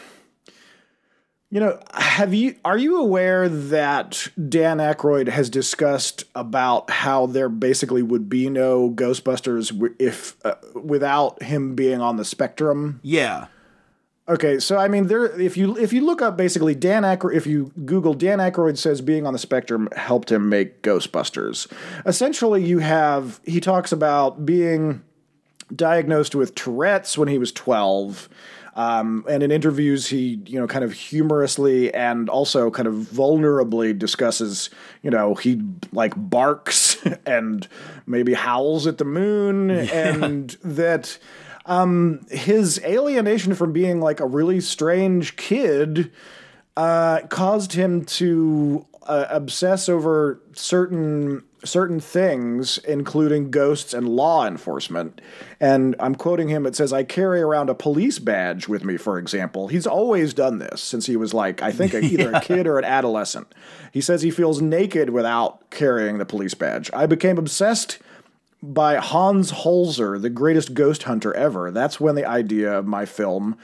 [1.54, 7.48] you know, have you are you aware that Dan Aykroyd has discussed about how there
[7.48, 13.00] basically would be no Ghostbusters if uh, without him being on the spectrum?
[13.04, 13.46] Yeah.
[14.28, 15.40] Okay, so I mean, there.
[15.40, 19.02] If you if you look up basically Dan Aykroyd, if you Google Dan Aykroyd says
[19.02, 21.72] being on the spectrum helped him make Ghostbusters.
[22.08, 25.04] Essentially, you have he talks about being
[25.76, 28.28] diagnosed with Tourette's when he was twelve.
[28.76, 33.98] Um, and in interviews, he, you know, kind of humorously and also kind of vulnerably
[33.98, 34.70] discusses,
[35.04, 37.68] you know, he like barks and
[38.08, 41.20] maybe howls at the moon, and that
[41.66, 46.12] um, his alienation from being like a really strange kid
[46.76, 55.22] uh, caused him to uh, obsess over certain certain things, including ghosts and law enforcement.
[55.60, 56.66] And I'm quoting him.
[56.66, 60.60] It says, "I carry around a police badge with me." For example, he's always done
[60.60, 63.54] this since he was like, I think, either a kid or an adolescent.
[63.92, 66.90] He says he feels naked without carrying the police badge.
[66.94, 68.00] I became obsessed
[68.62, 71.70] by Hans Holzer, the greatest ghost hunter ever.
[71.72, 73.58] That's when the idea of my film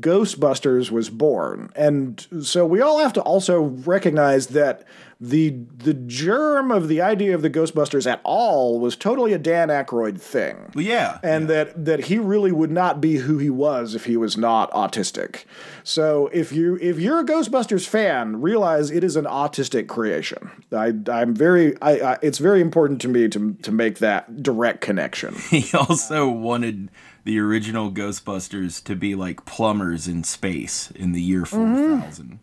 [0.00, 1.70] Ghostbusters was born.
[1.76, 4.84] And so we all have to also recognize that
[5.22, 9.68] the the germ of the idea of the Ghostbusters at all was totally a Dan
[9.68, 10.72] Aykroyd thing.
[10.74, 11.20] Well, yeah.
[11.22, 14.72] And that that he really would not be who he was if he was not
[14.72, 15.44] autistic.
[15.84, 20.50] So if you if you're a Ghostbusters fan, realize it is an autistic creation.
[20.72, 24.80] I I'm very I, I it's very important to me to to make that direct
[24.80, 25.36] connection.
[25.52, 26.90] He also wanted
[27.24, 32.36] the original Ghostbusters to be like plumbers in space in the year Mm-hmm.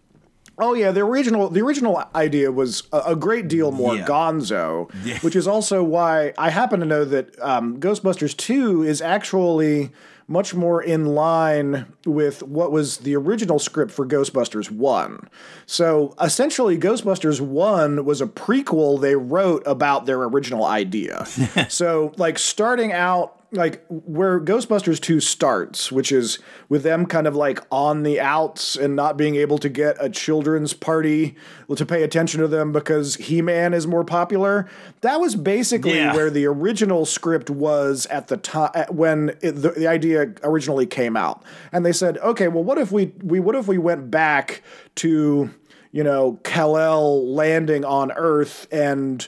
[0.60, 0.69] 4000.
[0.69, 4.06] Oh yeah, the original the original idea was a, a great deal more Yeah.
[4.06, 4.91] gonzo,
[5.24, 9.91] which is also why I happen to know that um, Ghostbusters Two is actually
[10.28, 15.28] much more in line with what was the original script for Ghostbusters One.
[15.65, 21.26] So essentially, Ghostbusters One was a prequel they wrote about their original idea.
[21.69, 27.35] so like starting out like where Ghostbusters 2 starts, which is with them kind of
[27.35, 31.35] like on the outs and not being able to get a children's party
[31.75, 34.69] to pay attention to them because He Man is more popular.
[35.01, 36.13] That was basically Yeah.
[36.13, 41.17] where the original script was at the time when it, the, the idea originally came
[41.17, 41.43] out.
[41.71, 44.62] And they said, okay, well, what if we, we what if we went back
[44.95, 45.49] to
[45.91, 49.27] you know, Kal-El landing on Earth and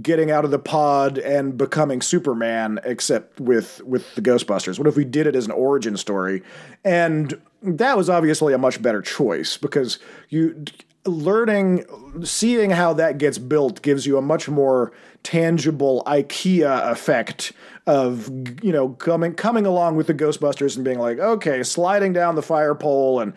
[0.00, 4.78] getting out of the pod and becoming Superman, except with with the Ghostbusters.
[4.78, 6.42] What if we did it as an origin story?
[6.84, 10.64] And that was obviously a much better choice because you
[11.04, 11.84] learning
[12.24, 14.92] seeing how that gets built gives you a much more
[15.24, 17.52] tangible IKEA effect
[17.86, 18.28] of
[18.62, 22.42] you know coming coming along with the Ghostbusters and being like okay sliding down the
[22.42, 23.32] fire pole and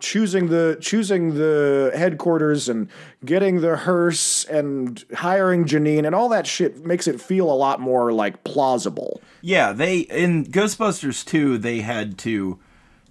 [0.00, 2.88] choosing the choosing the headquarters and
[3.24, 7.80] getting the hearse and hiring Janine and all that shit makes it feel a lot
[7.80, 9.20] more like plausible.
[9.40, 12.58] Yeah, they in Ghostbusters 2 they had to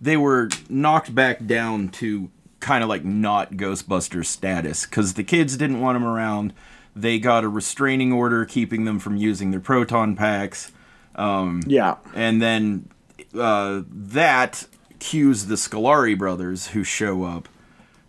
[0.02, 5.58] they were knocked back down to kind of like not Ghostbusters status cuz the kids
[5.58, 6.54] didn't want them around.
[6.96, 10.72] They got a restraining order keeping them from using their proton packs.
[11.16, 11.96] Um Yeah.
[12.14, 12.90] and then
[13.38, 14.66] uh, that
[15.06, 17.48] cues the Scoleri brothers who show up,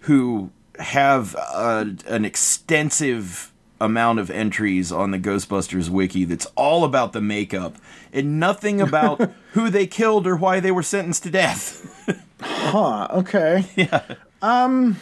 [0.01, 7.13] who have uh, an extensive amount of entries on the Ghostbusters wiki that's all about
[7.13, 7.77] the makeup
[8.15, 12.23] and nothing about who they killed or why they were sentenced to death.
[12.41, 13.67] Huh, okay.
[13.77, 14.03] Yeah.
[14.41, 14.97] Um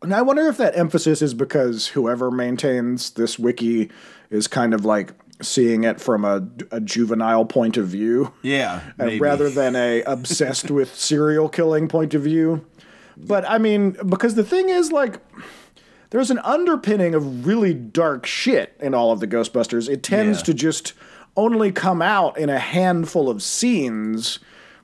[0.00, 3.90] and I wonder if that emphasis is because whoever maintains this wiki
[4.30, 5.12] is kind of like
[5.42, 8.32] seeing it from a, a juvenile point of view.
[8.42, 9.20] yeah, uh, maybe.
[9.20, 12.64] rather than a obsessed with serial killing point of view.
[13.16, 15.20] But I mean, because the thing is, like,
[16.10, 19.88] there's an underpinning of really dark shit in all of the Ghostbusters.
[19.88, 20.44] It tends Yeah.
[20.44, 20.92] to just
[21.36, 24.38] only come out in a handful of scenes,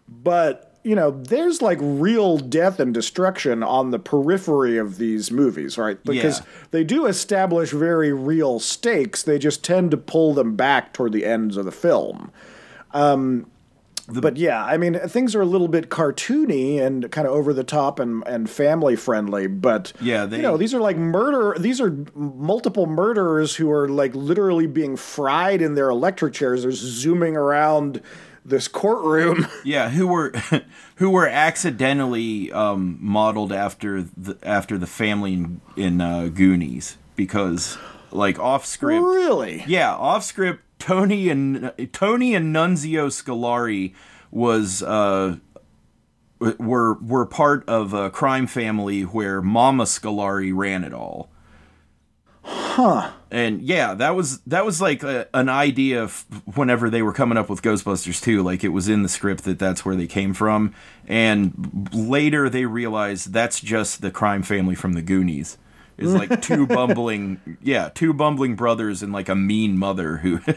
[0.08, 5.78] but you know, there's like real death and destruction on the periphery of these movies,
[5.78, 6.02] right?
[6.04, 6.44] Because Yeah.
[6.72, 9.22] they do establish very real stakes.
[9.22, 12.32] They just tend to pull them back toward the ends of the film.
[12.92, 13.46] Um,
[14.08, 17.62] but yeah, I mean, things are a little bit cartoony and kind of over the
[17.62, 19.46] top and, and family friendly.
[19.46, 21.56] But Yeah, they- you know, these are like murder.
[21.58, 26.62] These are multiple murderers who are like literally being fried in their electric chairs.
[26.62, 28.00] They're zooming around
[28.44, 29.46] this courtroom.
[29.64, 30.32] Yeah, who were
[30.96, 37.78] who were accidentally um, modeled after the after the family in, in uh, Goonies because
[38.10, 39.02] like off script.
[39.04, 39.64] really?
[39.66, 40.62] Yeah, off script.
[40.78, 43.94] Tony and Tony and Nunzio Scoleri
[44.32, 45.36] was uh,
[46.58, 51.30] were were part of a crime family where Mama Scoleri ran it all.
[52.42, 53.12] Huh.
[53.32, 56.06] And yeah, that was that was like a, an idea
[56.54, 58.42] whenever they were coming up with Ghostbusters too.
[58.42, 60.74] Like it was in the script that that's where they came from,
[61.08, 65.56] and later they realized that's just the crime family from the Goonies.
[65.96, 70.40] Is like two bumbling, yeah, two bumbling brothers and like a mean mother who.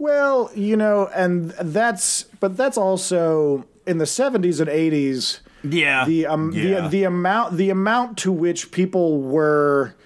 [0.00, 6.26] Well, you know, and that's but that's also in the 70s and 80s yeah, the
[6.26, 6.82] um yeah.
[6.82, 9.96] the the amount the amount to which people were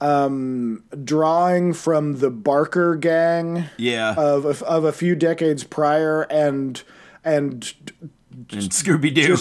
[0.00, 6.82] um drawing from the Barker gang yeah, of of, of a few decades prior and
[7.24, 7.72] and
[8.50, 9.36] and Scooby Doo.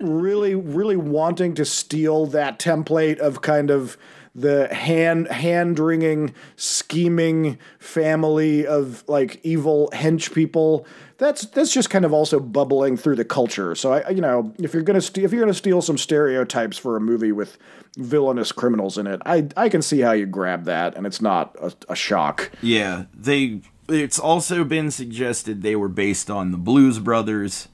[0.00, 3.96] really really wanting to steal that template of kind of
[4.34, 10.86] the hand hand wringing scheming family of like evil hench people
[11.22, 14.74] that's that's just kind of also bubbling through the culture so i you know if
[14.74, 17.58] you're gonna st- if you're gonna steal some stereotypes for a movie with
[17.96, 21.54] villainous criminals in it i i can see how you grab that and it's not
[21.60, 23.60] a, a shock Yeah, they.
[23.88, 27.68] It's also been suggested they were based on the Blues Brothers,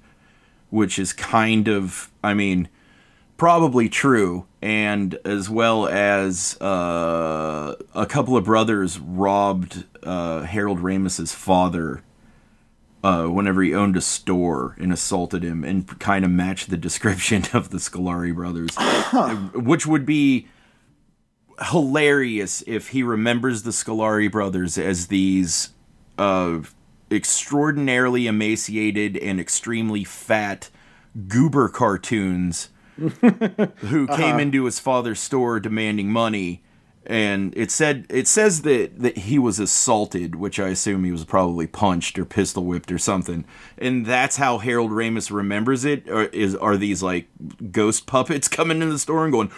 [0.70, 2.68] which is kind of, I mean,
[3.36, 11.32] probably true, and as well as uh, a couple of brothers robbed uh, Harold Ramis's
[11.32, 12.02] father.
[13.04, 17.44] Uh, whenever he owned a store and assaulted him, and kind of matched the description
[17.52, 18.76] of the Scoleri brothers,
[19.54, 20.48] which would be
[21.70, 25.70] hilarious if he remembers the Scoleri brothers as these
[26.18, 26.58] uh,
[27.10, 30.70] extraordinarily emaciated and extremely fat
[31.26, 36.62] goober cartoons who came into his father's store demanding money
[37.08, 41.24] and it said it says that that he was assaulted which i assume he was
[41.24, 43.44] probably punched or pistol whipped or something.
[43.78, 47.28] And that's how harold ramis remembers it or is are these like
[47.72, 49.50] ghost puppets coming in the store and going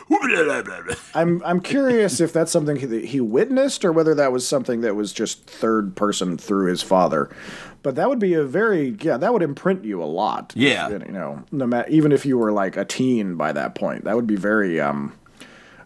[1.14, 4.94] i'm i'm curious if that's something he, he witnessed or whether that was something that
[4.94, 7.30] was just third person through his father.
[7.82, 10.53] But that would be a very yeah that would imprint you a lot.
[10.55, 10.88] Yeah.
[10.90, 14.14] you know no matter even if you were like a teen by that point that
[14.14, 15.14] would be very um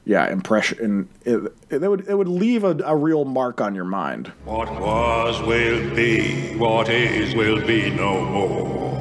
[0.04, 3.84] yeah impression it, it, it would it would leave a, a real mark on your
[3.84, 8.94] mind What was will be, what is will be no more.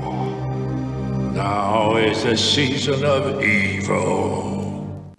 [1.33, 5.13] Now is the season of evil.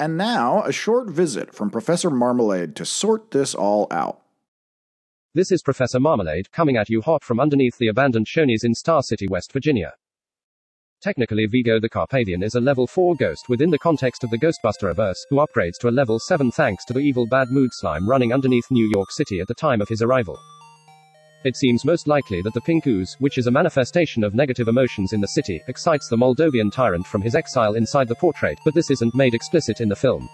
[0.00, 4.20] and now a short visit from professor marmalade to sort this all out
[5.34, 9.02] This is Professor Marmalade, coming at you hot from underneath the abandoned Shoney's in Star
[9.02, 9.92] City, West Virginia.
[11.02, 14.94] Technically, Vigo the Carpathian is a level 4 ghost within the context of the Ghostbuster
[14.96, 18.32] verse, who upgrades to a level 7 thanks to the evil bad mood slime running
[18.32, 20.38] underneath New York City at the time of his arrival.
[21.44, 25.12] It seems most likely that the pink ooze, which is a manifestation of negative emotions
[25.12, 28.90] in the city, excites the Moldovan tyrant from his exile inside the portrait, but this
[28.90, 30.28] isn't made explicit in the film.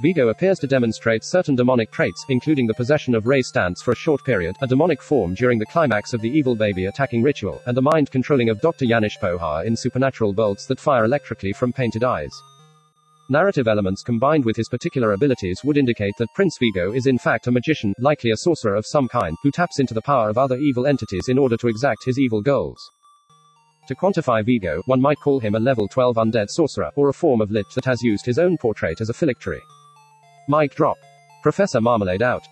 [0.00, 3.96] Vigo appears to demonstrate certain demonic traits, including the possession of Ray Stantz for a
[3.96, 7.76] short period, a demonic form during the climax of the evil baby attacking ritual, and
[7.76, 8.86] the mind controlling of Dr.
[8.86, 12.32] Janosz Poha in supernatural bolts that fire electrically from painted eyes.
[13.30, 17.46] Narrative elements combined with his particular abilities would indicate that Prince Vigo is in fact
[17.46, 20.56] a magician, likely a sorcerer of some kind, who taps into the power of other
[20.56, 22.90] evil entities in order to exact his evil goals.
[23.86, 27.40] To quantify Vigo, one might call him a level 12 undead sorcerer, or a form
[27.40, 29.62] of lich that has used his own portrait as a phylactery.
[30.48, 30.96] Mic drop.
[31.42, 32.46] Professor Marmalade out.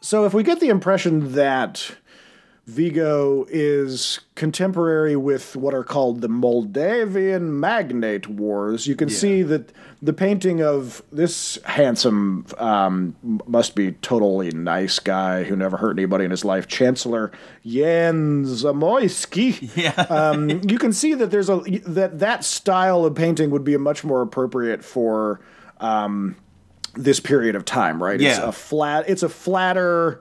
[0.00, 1.96] So if we get the impression that
[2.66, 9.72] Vigo is contemporary with what are called the Moldavian Magnate Wars, you can see that
[10.00, 13.16] the painting of this handsome, um,
[13.48, 17.32] must be totally nice guy who never hurt anybody in his life, Chancellor
[17.66, 19.70] Jan Zamoyski.
[19.76, 19.90] Yeah.
[20.08, 24.04] um, you can see that there's a that that style of painting would be much
[24.04, 25.40] more appropriate for
[25.80, 26.36] um,
[26.94, 28.20] this period of time, right?
[28.20, 28.48] It's Yeah.
[28.48, 29.08] a flat.
[29.08, 30.20] It's a flatter,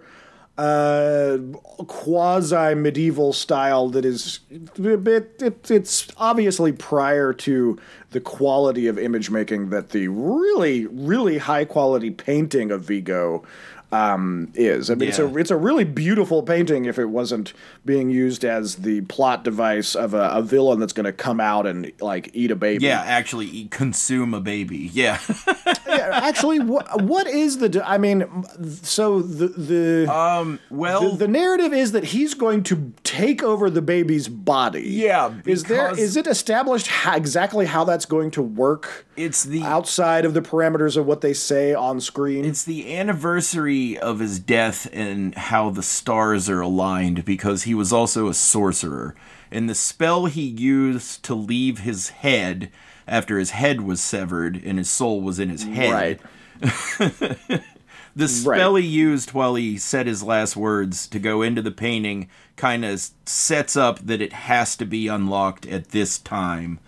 [0.62, 1.39] uh,
[1.88, 4.41] quasi medieval style that is.
[4.51, 7.80] It, it's obviously prior to
[8.12, 13.43] the quality of image making that the really, really high quality painting of Vigo.
[13.91, 17.51] Um, is I mean it's a it's a really beautiful painting if it wasn't
[17.85, 21.67] being used as the plot device of a, a villain that's going to come out
[21.67, 22.85] and like eat a baby.
[22.85, 24.89] yeah, actually eat, consume a baby.
[24.93, 25.19] Yeah.
[25.87, 27.83] yeah, actually, what what is the?
[27.85, 28.45] I mean,
[28.81, 33.69] so the the um well the, the narrative is that he's going to take over
[33.69, 34.83] the baby's body.
[34.83, 39.05] Yeah, is there is it established how, exactly how that's going to work?
[39.17, 42.45] It's the outside of the parameters of what they say on screen.
[42.45, 47.91] It's the anniversary of his death and how the stars are aligned because he was
[47.93, 49.15] also a sorcerer.
[49.51, 52.71] and the spell he used to leave his head
[53.07, 56.19] after his head was severed and his soul was in his head.
[56.61, 57.61] Right.
[58.13, 62.29] The spell he used while he said his last words to go into the painting
[62.57, 66.79] kind of sets up that it has to be unlocked at this time,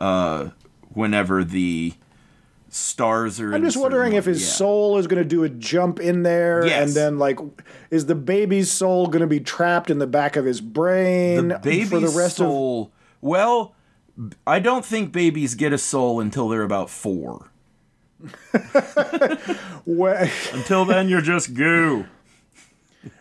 [0.00, 0.50] uh,
[0.94, 1.94] whenever the
[2.70, 3.54] stars are.
[3.54, 4.48] I'm just wondering if his yeah.
[4.48, 6.88] soul is going to do a jump in there, Yes.
[6.88, 7.38] and then like,
[7.90, 11.58] is the baby's soul going to be trapped in the back of his brain the
[11.58, 12.92] baby's for the rest soul.
[13.20, 13.74] Well,
[14.46, 17.50] I don't think babies get a soul until they're about four.
[18.22, 18.28] of?
[19.86, 22.06] Well, Until then, you're just goo.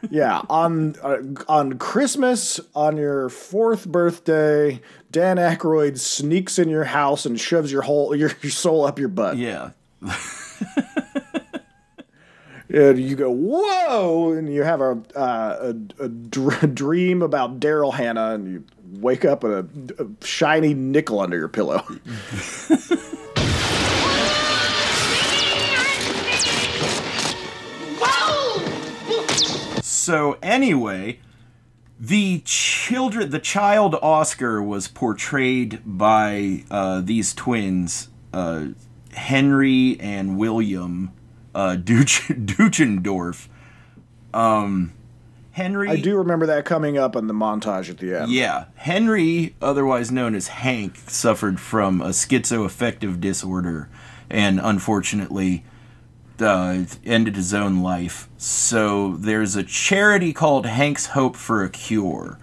[0.09, 1.17] yeah, on uh,
[1.47, 4.81] on Christmas, on your fourth birthday,
[5.11, 9.09] Dan Aykroyd sneaks in your house and shoves your whole your, your soul up your
[9.09, 9.37] butt.
[9.37, 9.71] Yeah.
[12.69, 17.93] And you go, whoa, and you have a uh, a, a dr- dream about Daryl
[17.93, 18.65] Hannah, and you
[18.99, 21.81] wake up with a, a shiny nickel under your pillow.
[30.07, 31.19] So anyway,
[31.99, 38.67] the children, the child Oscar was portrayed by uh, these twins, uh,
[39.11, 41.11] Henry and William
[41.53, 43.49] uh, Duch- Deutschendorf.
[44.33, 44.93] Um,
[45.51, 45.89] Henry.
[45.89, 48.31] I do remember that coming up in the montage at the end.
[48.31, 53.89] Yeah, Henry, otherwise known as Hank, suffered from a schizoaffective disorder,
[54.29, 55.65] and unfortunately,
[56.41, 58.27] uh, ended his own life.
[58.37, 62.37] So there's a charity called Hank's Hope for a Cure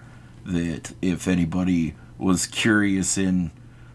[0.45, 3.51] that, if anybody was curious in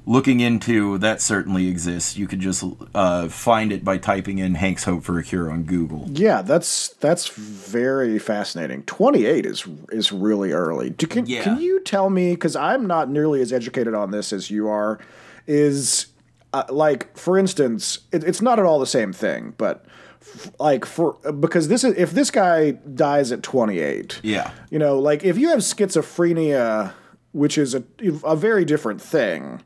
[0.06, 2.16] looking into, that certainly exists.
[2.16, 5.62] You could just uh, find it by typing in Hank's Hope for a Cure on
[5.62, 6.06] Google.
[6.08, 8.82] Yeah, that's that's very fascinating.
[8.84, 10.90] Twenty eight is is really early.
[10.90, 11.44] Do, can Yeah.
[11.44, 14.98] can you tell me because I'm not nearly as educated on this as you are?
[15.46, 16.06] Is
[16.52, 19.84] uh, like for instance, it, it's not at all the same thing, but
[20.20, 24.50] f- like for because this is if this guy dies at twenty eight, Yeah.
[24.70, 26.92] you know, like if you have schizophrenia,
[27.32, 27.84] which is a,
[28.24, 29.62] a very different thing,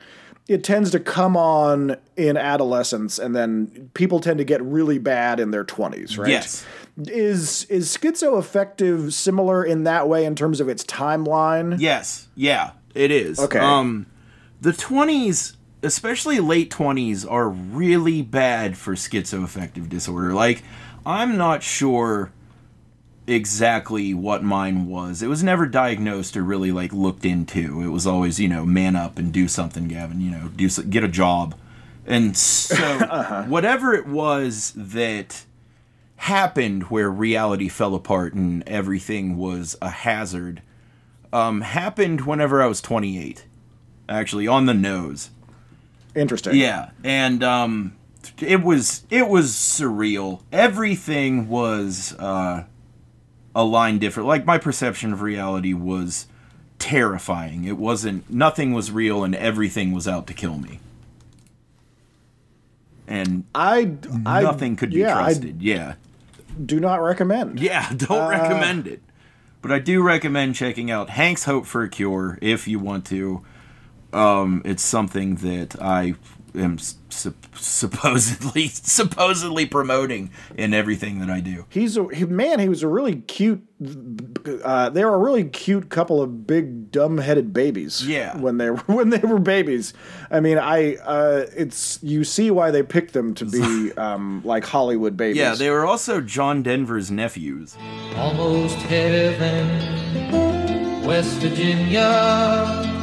[0.47, 5.41] it tends to come on in adolescence and then people tend to get really bad
[5.41, 6.29] in their 20s, right?
[6.29, 6.67] Yes.
[6.99, 11.81] Is is schizoaffective similar in that way in terms of its timeline?
[11.81, 13.39] Yes, yeah, it is.
[13.41, 13.59] Okay.
[13.59, 14.07] Um,
[14.61, 20.33] the twenties, especially late twenties, are really bad for schizoaffective disorder.
[20.33, 20.63] Like,
[21.07, 22.33] I'm not sure
[23.27, 25.23] exactly what mine was.
[25.23, 27.81] It was never diagnosed or really like looked into.
[27.81, 30.21] It was always, you know, man up and do something, Gavin.
[30.21, 31.55] You know, do so- get a job.
[32.07, 35.45] And so, whatever it was that
[36.17, 40.63] happened where reality fell apart and everything was a hazard
[41.33, 43.45] um, happened whenever I was 28.
[44.09, 45.31] Actually, on the nose.
[46.15, 46.57] Interesting.
[46.57, 47.97] Yeah, and um,
[48.41, 50.41] it was it was surreal.
[50.53, 52.65] Everything was uh,
[53.55, 54.29] aligned different.
[54.29, 56.27] Like my perception of reality was
[56.79, 57.65] terrifying.
[57.65, 58.31] It wasn't.
[58.31, 60.79] Nothing was real, and everything was out to kill me.
[63.07, 63.93] And I,
[64.25, 65.63] I nothing could be yeah, I trusted.
[65.63, 65.95] yeah.
[66.65, 67.61] do not recommend.
[67.61, 69.03] Yeah, don't Uh, recommend it.
[69.61, 73.43] But I do recommend checking out Hank's Hope for a Cure if you want to.
[74.15, 76.15] Um, it's something that I
[76.55, 81.67] am sup- supposedly supposedly promoting in everything that I do.
[81.69, 82.61] He's a he, man.
[82.61, 83.67] He was a really cute.
[84.63, 88.07] Uh, they were a really cute couple of big dumb-headed babies.
[88.07, 88.37] Yeah.
[88.39, 89.93] when they were when they were babies.
[90.31, 94.65] I mean, I uh, it's you see why they picked them to be um, like
[94.65, 95.39] Hollywood babies.
[95.39, 97.77] Yeah, they were also John Denver's nephews.
[98.17, 99.67] Almost heaven,
[101.05, 102.94] West Virginia.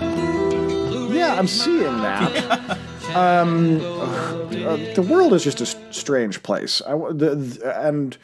[1.13, 2.77] Yeah, I'm seeing that.
[3.15, 6.81] um, uh, the world is just a strange place.
[6.85, 8.17] I, the, the- and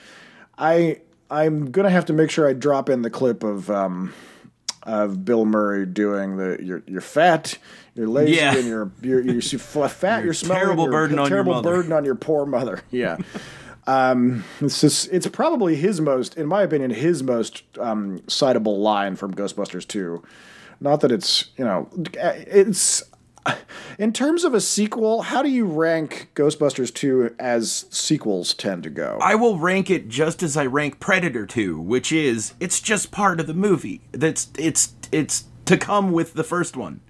[0.58, 4.14] I I'm gonna have to make sure I drop in the clip of um,
[4.84, 7.58] of Bill Murray doing the you're you're fat,
[7.96, 8.56] you're lazy, Yeah.
[8.56, 9.42] and you're you're, you're
[9.90, 11.70] fat, you're, smelling, terrible you're burden on your terrible mother.
[11.76, 12.82] burden on your poor mother.
[12.92, 13.18] Yeah.
[13.90, 19.16] Um, it's just, it's probably his most, in my opinion, his most um, citable line
[19.16, 20.22] from Ghostbusters 2.
[20.80, 23.04] Not that it's, you know, it's
[23.98, 25.24] in terms of a sequel.
[25.24, 29.18] How do you rank Ghostbusters 2 as sequels tend to go?
[29.22, 33.40] I will rank it just as I rank Predator 2, which is it's just part
[33.40, 34.02] of the movie.
[34.12, 37.02] That's it's it's to come with the first one.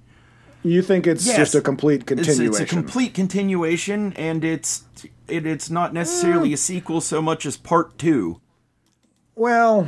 [0.64, 1.38] you think it's Yes.
[1.38, 2.46] just a complete continuation?
[2.48, 4.84] it's a complete continuation, and it's
[5.28, 5.96] it, it's not Mm.
[5.96, 8.40] necessarily a sequel so much as part two.
[9.36, 9.88] Well,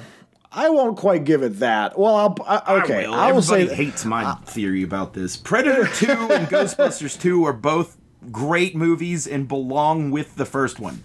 [0.51, 1.97] I won't quite give it that.
[1.97, 3.05] Well, I'll I, okay.
[3.05, 3.15] I will.
[3.15, 5.37] I will say Everybody hates my theory about this.
[5.37, 7.97] Predator 2 and Ghostbusters 2 are both
[8.31, 11.03] great movies and belong with the first one.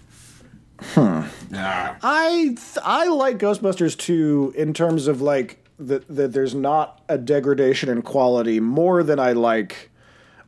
[0.81, 1.21] Hmm.
[1.53, 1.95] Ah.
[2.01, 7.17] I th- I like Ghostbusters 2 in terms of like that that there's not a
[7.17, 9.89] degradation in quality more than I like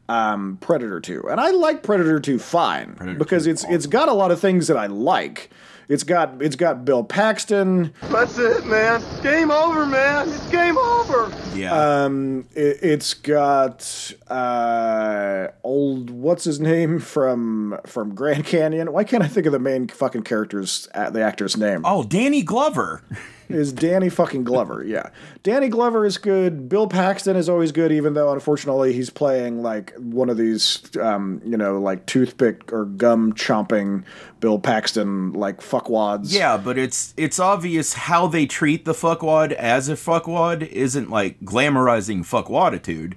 [0.09, 1.29] um, Predator 2.
[1.29, 4.77] And I like Predator 2 fine because it's it's got a lot of things that
[4.77, 5.49] I like.
[5.89, 7.93] It's got it's got Bill Paxton.
[8.03, 9.01] That's it, man.
[9.23, 10.27] Game over, man.
[10.27, 11.31] It's game over.
[11.55, 12.03] Yeah.
[12.03, 18.91] Um, it, it's got uh, old what's his name from from Grand Canyon.
[18.91, 21.83] Why can't I think of the main fucking character's uh, the actor's name?
[21.85, 23.01] Oh, Danny Glover.
[23.49, 24.83] Is Danny fucking Glover.
[24.83, 25.09] Yeah.
[25.43, 26.67] Danny Glover is good.
[26.69, 31.41] Bill Paxton is always good, even though unfortunately he's playing like one of these, um,
[31.45, 34.03] you know, like toothpick or gum chomping
[34.39, 36.33] Bill Paxton like fuckwads.
[36.33, 41.39] Yeah, but it's it's obvious how they treat the fuckwad as a fuckwad isn't like
[41.41, 43.13] glamorizing fuckwaditude.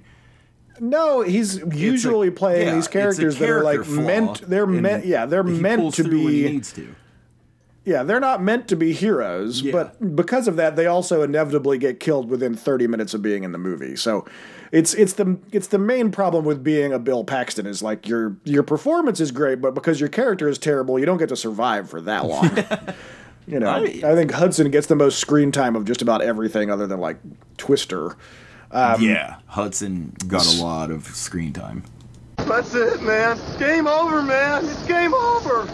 [0.79, 4.41] No, he's usually playing yeah, these a characters that are like meant.
[4.41, 5.05] They're meant.
[5.05, 6.51] Yeah, they're meant to through when he be.
[6.53, 6.95] needs to.
[7.83, 11.99] Yeah, they're not meant to be heroes, but because of that, they also inevitably get
[11.99, 13.95] killed within 30 minutes of being in the movie.
[13.95, 14.25] So,
[14.71, 18.37] it's it's the it's the main problem with being a Bill Paxton is like your
[18.45, 21.89] your performance is great, but because your character is terrible, you don't get to survive
[21.89, 22.49] for that long.
[23.47, 26.87] you know, I, think Hudson gets the most screen time of just about everything other
[26.87, 27.17] than like
[27.57, 28.15] Twister.
[28.71, 31.83] Um, yeah, Hudson got a lot of screen time.
[32.37, 33.37] That's it, man.
[33.59, 34.63] Game over, man.
[34.63, 35.67] It's game over.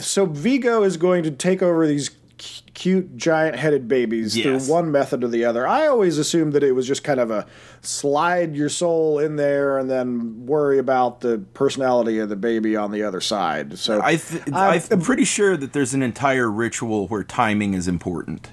[0.00, 4.66] So Vigo is going to take over these c- cute giant-headed babies Yes.
[4.66, 5.66] through one method or the other.
[5.66, 7.46] I always assumed that it was just kind of a
[7.82, 12.90] slide your soul in there and then worry about the personality of the baby on
[12.90, 13.78] the other side.
[13.78, 18.50] So I th- I'm pretty sure that there's an entire ritual where timing is important.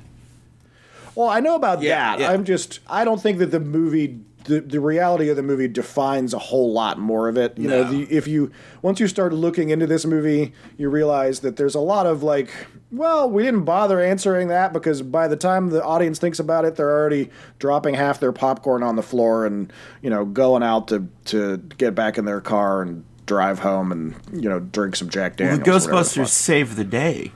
[1.15, 2.19] Well, I know about Yeah, that.
[2.21, 2.31] yeah.
[2.31, 4.19] I'm just I don't think that the movie
[4.49, 7.55] the, the reality of the movie defines a whole lot more of it.
[7.55, 11.55] You know, the, if you once you start looking into this movie, you realize that
[11.55, 12.49] there's a lot of like,
[12.91, 16.75] well, we didn't bother answering that because by the time the audience thinks about it,
[16.75, 17.29] they're already
[17.59, 19.71] dropping half their popcorn on the floor and
[20.01, 24.15] you know going out to to get back in their car and drive home and
[24.33, 25.59] you know drink some Jack Daniels.
[25.59, 26.27] the the Ghostbusters fuck.
[26.27, 27.31] save the day.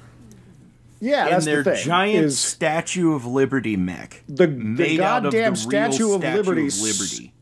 [1.06, 1.84] Yeah, that's their the thing.
[1.86, 4.24] giant is Statue of Liberty mech.
[4.28, 6.68] the, the made out of goddamn the real Statue of Statue Liberty.
[6.68, 7.34] of Liberty.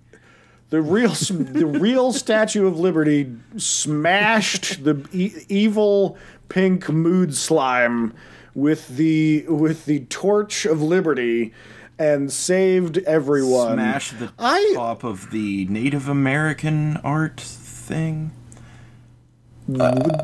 [0.72, 6.18] The real, the real Statue of Liberty smashed the e- evil
[6.50, 8.14] pink mood slime
[8.56, 11.54] with the with the torch of liberty
[12.00, 13.74] and saved everyone.
[13.76, 18.32] Smash the I- top of the Native American art thing.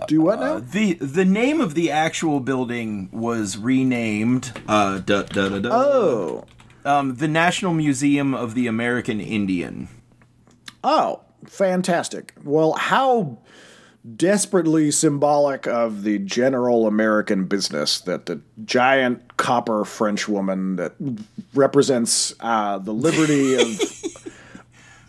[0.07, 0.59] Do what now?
[0.59, 4.51] The the name of the actual building was renamed.
[4.67, 6.45] Uh, da, da, da, da, Oh.
[6.85, 9.89] Um, the National Museum of the American Indian.
[10.83, 12.33] Oh, fantastic.
[12.43, 13.39] Well, how
[14.15, 20.93] desperately symbolic of the general American business that the giant copper French woman that
[21.53, 23.67] represents uh, the liberty of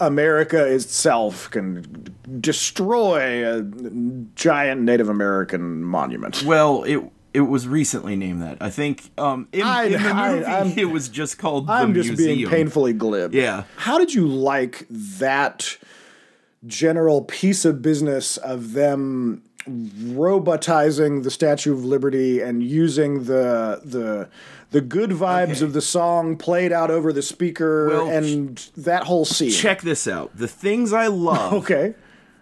[0.00, 3.62] America itself can destroy a
[4.34, 6.42] giant Native American monument.
[6.44, 7.00] Well, it
[7.34, 8.56] it was recently named that.
[8.60, 11.72] I think um, in, I- in the I- movie I'm- it was just called the
[11.72, 12.36] I'm just museum.
[12.38, 13.34] being painfully glib.
[13.34, 13.64] Yeah.
[13.76, 15.76] How did you like that
[16.66, 24.28] general piece of business of them robotizing the Statue of Liberty and using the the
[24.70, 29.24] the good vibes of the song played out over the speaker Well, and that whole
[29.24, 29.50] scene?
[29.50, 30.36] Check this out.
[30.36, 31.52] The things I love.
[31.64, 31.94] Okay.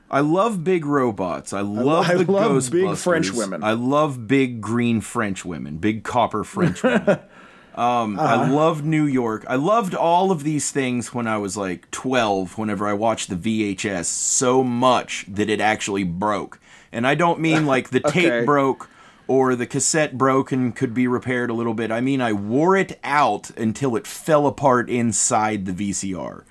[0.09, 1.53] I love big robots.
[1.53, 2.71] I love I the love Ghostbusters.
[2.71, 3.65] big French women.
[3.65, 7.19] I love big green French women, big copper French women.
[7.75, 8.53] Um, I Uh-huh.
[8.55, 9.45] loved New York.
[9.49, 13.37] I loved all of these things when I was like 12, whenever I watched the
[13.37, 16.59] VHS so much that it actually broke.
[16.91, 18.31] And I don't mean like the Okay.
[18.31, 18.89] tape broke
[19.29, 21.91] or the cassette broke and could be repaired a little bit.
[21.91, 26.45] I mean, I wore it out until it fell apart inside the VCR.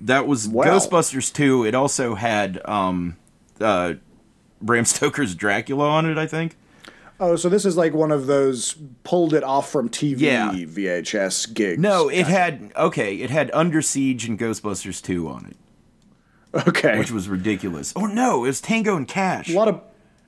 [0.00, 0.64] That was Wow.
[0.66, 1.64] Ghostbusters 2.
[1.64, 3.16] It also had um,
[3.60, 3.94] uh,
[4.60, 6.56] Bram Stoker's Dracula on it, I think.
[7.18, 8.74] Oh, so this is like one of those
[9.04, 10.50] pulled it off from TV Yeah.
[10.52, 11.80] VHS gigs.
[11.80, 13.14] No, it had okay.
[13.16, 16.98] It had Under Siege and Ghostbusters 2 on it, Okay.
[16.98, 17.94] which was ridiculous.
[17.96, 19.48] Oh no, it was Tango and Cash.
[19.48, 19.80] a lot of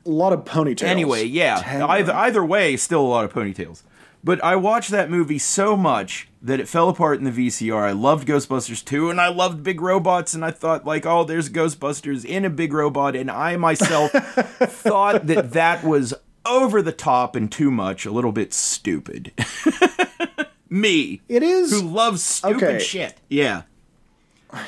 [0.08, 0.82] a lot of ponytails.
[0.84, 1.60] Anyway, yeah.
[1.62, 1.86] Tango.
[1.86, 3.82] Either either way, still a lot of ponytails.
[4.24, 7.82] But I watched that movie so much that it fell apart in the VCR.
[7.82, 11.48] I loved Ghostbusters 2 and I loved big robots and I thought like, "Oh, there's
[11.48, 17.36] Ghostbusters in a big robot." And I myself thought that that was over the top
[17.36, 19.32] and too much, a little bit stupid.
[20.70, 21.20] Me.
[21.28, 22.78] It is who loves stupid okay.
[22.80, 23.14] shit.
[23.28, 23.62] Yeah.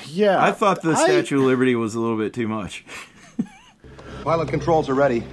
[0.07, 0.43] Yeah.
[0.43, 2.85] I thought the I- Statue of Liberty was a little bit too much.
[4.23, 5.25] Pilot controls are ready.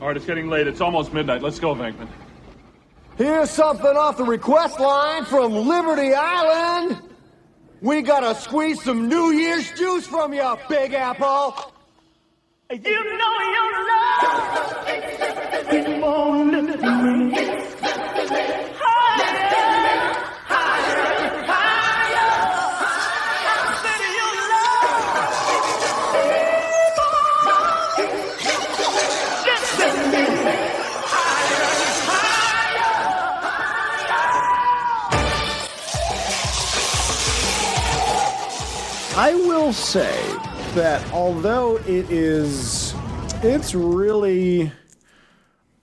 [0.00, 0.66] All right, it's getting late.
[0.66, 1.42] It's almost midnight.
[1.42, 2.08] Let's go, Venkman.
[3.16, 7.00] Here's something off the request line from Liberty Island.
[7.80, 11.72] We gotta squeeze some New Year's juice from you, Big Apple.
[12.70, 14.88] You know your love
[15.70, 16.44] is more
[39.16, 40.12] I will say
[40.74, 42.94] that although it is,
[43.44, 44.72] it's really,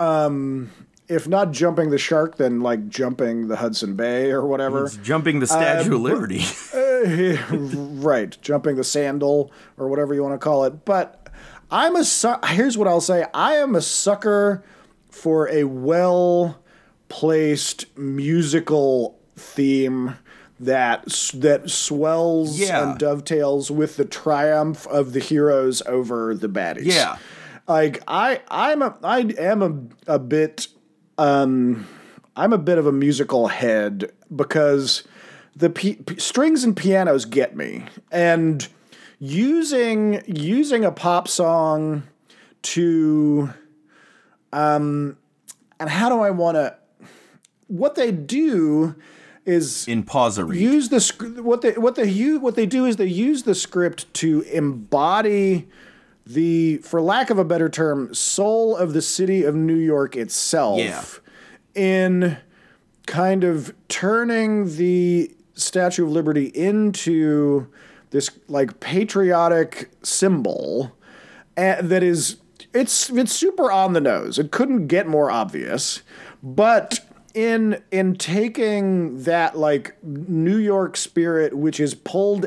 [0.01, 0.69] um,
[1.07, 4.86] if not jumping the shark, then like jumping the Hudson Bay or whatever.
[4.86, 6.43] It's jumping the Statue Uh, of Liberty.
[6.73, 7.38] Uh,
[8.01, 10.84] right, jumping the sandal or whatever you want to call it.
[10.84, 11.29] But
[11.71, 14.61] I'm a su- here's what I'll say: I am a sucker
[15.09, 16.59] for a well
[17.07, 20.15] placed musical theme
[20.62, 21.05] that
[21.36, 22.91] that swells Yeah.
[22.91, 26.86] and dovetails with the triumph of the heroes over the baddies.
[26.86, 27.18] Yeah.
[27.68, 29.62] Like I I'm a I am
[30.07, 30.68] a a bit
[31.18, 31.88] um
[32.36, 35.03] I'm a bit of a musical head because
[35.55, 38.68] the p- p- strings and pianos get me and
[39.20, 42.03] using using a pop song
[42.64, 43.49] to
[44.53, 45.18] um
[45.80, 46.76] and how do I want to
[47.68, 48.95] what they do
[49.46, 50.56] is in pausery.
[50.58, 54.42] use the what they what they what they do is they use the script to
[54.52, 55.68] embody
[56.26, 60.78] the for lack of a better term soul of the city of New York itself
[60.80, 61.04] Yeah.
[61.74, 62.38] in
[63.08, 67.68] kind of turning the Statue of Liberty into
[68.12, 70.96] this like patriotic symbol
[71.58, 72.38] and that is
[72.74, 74.39] it's it's super on the nose.
[74.39, 76.02] It couldn't get more obvious,
[76.42, 77.00] but
[77.34, 82.45] in in taking that like New York spirit, which is pulled,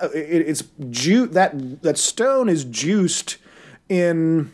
[0.00, 3.36] uh, it, it's ju- that that stone is juiced
[3.88, 4.50] in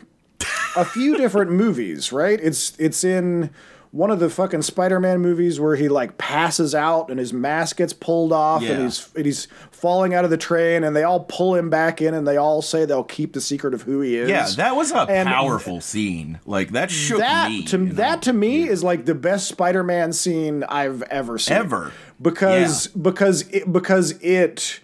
[0.76, 2.38] a few different movies, right?
[2.42, 3.50] It's it's in
[3.92, 7.92] one of the fucking Spider-Man movies where he like passes out and his mask gets
[7.92, 8.72] pulled off Yeah.
[8.74, 9.48] and he's and he's
[9.80, 12.60] falling out of the train and they all pull him back in and they all
[12.60, 14.28] say they'll keep the secret of who he is.
[14.28, 16.38] Yeah, that was a And powerful scene.
[16.44, 17.64] Like that shook that me.
[17.64, 21.56] to that to me is like the best Spider-Man scene I've ever seen.
[21.56, 21.92] Ever.
[22.20, 24.80] Because because it, because it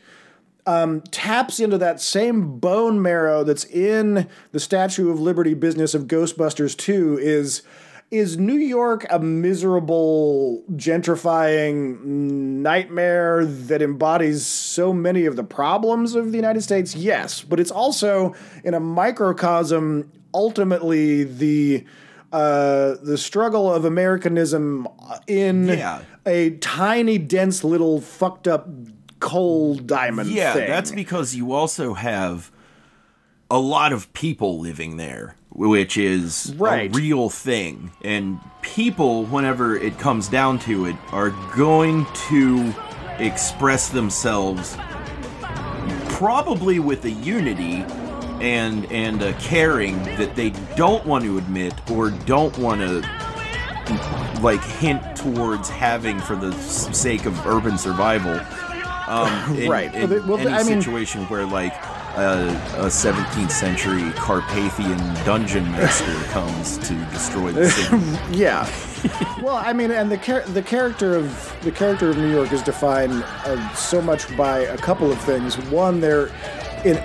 [0.66, 6.04] um, taps into that same bone marrow that's in the Statue of Liberty business of
[6.04, 7.62] Ghostbusters 2 is
[8.10, 16.30] is New York a miserable gentrifying nightmare that embodies so many of the problems of
[16.32, 16.94] the United States?
[16.94, 18.34] Yes, but it's also
[18.64, 21.84] in a microcosm ultimately the
[22.32, 24.86] uh, the struggle of Americanism
[25.26, 26.00] in Yeah.
[26.26, 28.68] a tiny, dense, little fucked up
[29.20, 30.68] coal diamond Yeah, thing.
[30.68, 32.50] that's because you also have
[33.50, 36.90] a lot of people living there, which is Right.
[36.94, 37.90] a real thing.
[38.04, 42.74] And people, whenever it comes down to it, are going to
[43.18, 44.76] express themselves
[46.10, 47.84] probably with a unity
[48.40, 53.00] and and a caring that they don't want to admit or don't want to
[54.42, 58.38] like hint towards having for the sake of urban survival.
[59.08, 59.94] Um, in, Right.
[59.94, 61.72] In Well, they- well, any I mean- situation where like
[62.16, 62.48] a,
[62.78, 67.96] a 17th century Carpathian dungeon master comes to destroy the city.
[68.38, 68.68] yeah.
[69.42, 72.62] well, I mean, and the char- the character of the character of New York is
[72.62, 75.58] defined uh, so much by a couple of things.
[75.70, 76.28] One, they're
[76.84, 76.96] in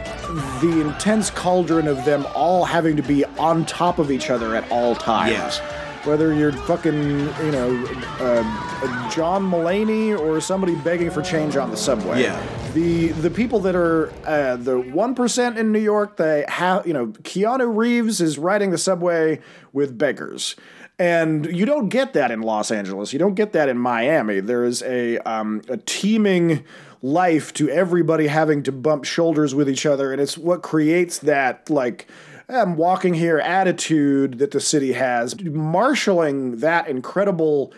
[0.62, 4.70] the intense cauldron of them all having to be on top of each other at
[4.72, 5.32] all times.
[5.32, 5.91] Yeah.
[6.04, 7.86] Whether you're fucking, you know,
[8.20, 12.24] uh, John Mulaney or somebody begging for change on the subway.
[12.24, 12.42] Yeah.
[12.74, 16.94] The the people that are uh, the one percent in New York, they have you
[16.94, 19.42] know Keanu Reeves is riding the subway
[19.74, 20.56] with beggars,
[20.98, 23.12] and you don't get that in Los Angeles.
[23.12, 24.40] You don't get that in Miami.
[24.40, 26.64] There is a um, a teeming
[27.02, 31.70] life to everybody having to bump shoulders with each other, and it's what creates that
[31.70, 32.08] like.
[32.52, 37.74] I'm walking here attitude that the city has, marshaling that incredible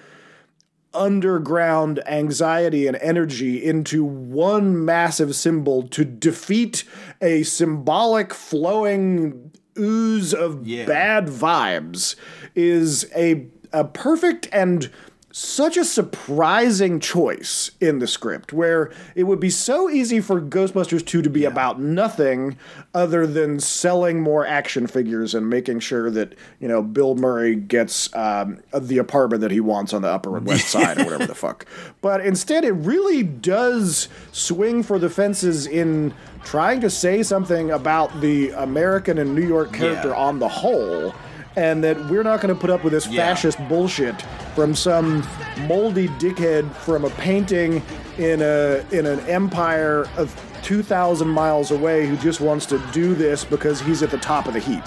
[0.94, 6.84] underground anxiety and energy into one massive symbol to defeat
[7.22, 12.16] a symbolic flowing ooze of bad vibes
[12.54, 14.92] is a a perfect and
[15.36, 21.04] such a surprising choice in the script where it would be so easy for Ghostbusters
[21.04, 22.56] 2 to be about nothing
[22.94, 28.16] other than selling more action figures and making sure that, you know, Bill Murray gets
[28.16, 31.66] um, the apartment that he wants on the Upper West Side or whatever the fuck.
[32.02, 36.14] But instead, it really does swing for the fences in
[36.44, 40.16] trying to say something about the American and New York character Yeah.
[40.16, 41.16] on the whole
[41.56, 43.28] and that we're not going to put up with this Yeah.
[43.28, 44.16] fascist bullshit
[44.56, 45.24] from some
[45.68, 47.82] moldy dickhead from a painting
[48.18, 50.34] in a in an empire of
[50.64, 54.54] 2000 miles away who just wants to do this because he's at the top of
[54.54, 54.84] the heap.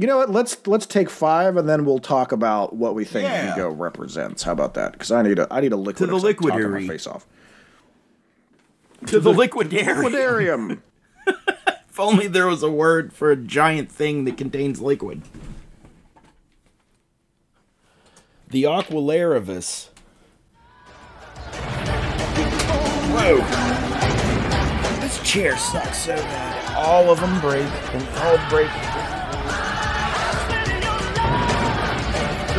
[0.00, 0.30] You know what?
[0.30, 3.54] Let's let's take 5 and then we'll talk about what we think Yeah.
[3.54, 4.44] Vigo represents.
[4.44, 4.98] How about that?
[4.98, 6.88] Cuz I need a I need a liquid to the or something my liquidary.
[6.88, 7.26] face off.
[9.08, 10.02] To the liquidarium.
[10.04, 10.78] Liquidarium.
[11.90, 15.20] If only there was a word for a giant thing that contains liquid.
[18.48, 19.88] The Aqualarivus.
[23.12, 23.36] Whoa.
[25.00, 26.76] This chair sucks so bad.
[26.76, 28.70] All of them break and all break.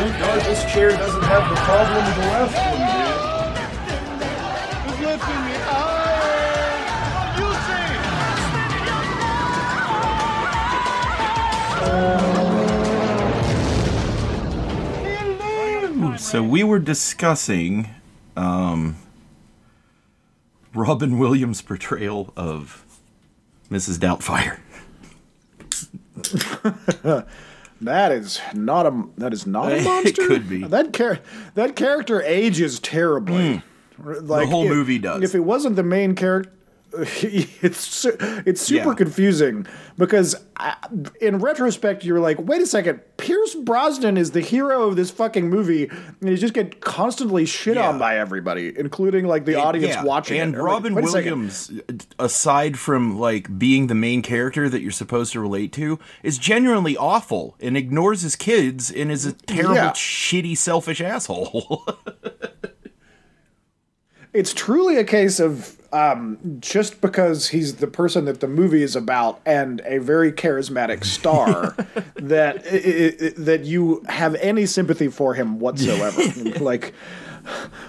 [0.02, 2.80] Thank God this chair doesn't have the problem the left one
[16.10, 16.18] did.
[16.18, 17.90] So we were discussing
[18.36, 18.96] um,
[20.74, 22.84] Robin Williams' portrayal of
[23.70, 24.00] Mrs.
[24.00, 24.58] Doubtfire.
[27.82, 30.22] That is not a that is not a monster.
[30.22, 30.62] It could be.
[30.64, 31.18] That char-
[31.54, 33.56] that character ages terribly.
[33.56, 33.68] Hmm.
[34.26, 35.22] Like the whole movie does.
[35.22, 36.52] If it wasn't the main character,
[37.22, 38.04] it's
[38.46, 38.94] it's super Yeah.
[38.94, 39.66] confusing
[39.98, 40.76] because I,
[41.20, 45.48] in retrospect you're like, wait a second, Pierce Brosnan is the hero of this fucking
[45.48, 45.88] movie,
[46.20, 50.40] and he just get constantly shit on by everybody, including like the audience Yeah, watching
[50.40, 51.92] and like, Robin "Wait a second." Williams, uh,
[52.24, 56.96] aside from like being the main character that you're supposed to relate to, is genuinely
[56.96, 59.90] awful and ignores his kids and is a terrible, Yeah.
[59.92, 61.84] shitty, selfish asshole.
[64.32, 68.96] it's truly a case of um, just because he's the person that the movie is
[68.96, 71.76] about and a very charismatic star
[72.16, 76.22] that i i i that you have any sympathy for him whatsoever.
[76.60, 76.94] like,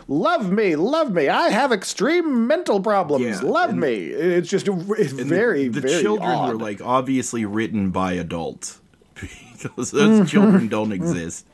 [0.07, 1.29] love me, love me.
[1.29, 3.41] I have extreme mental problems.
[3.41, 4.07] Yeah, love me.
[4.07, 6.53] It's just it's very the, the very children odd.
[6.53, 8.81] were like obviously written by adults
[9.13, 11.47] because those children don't exist.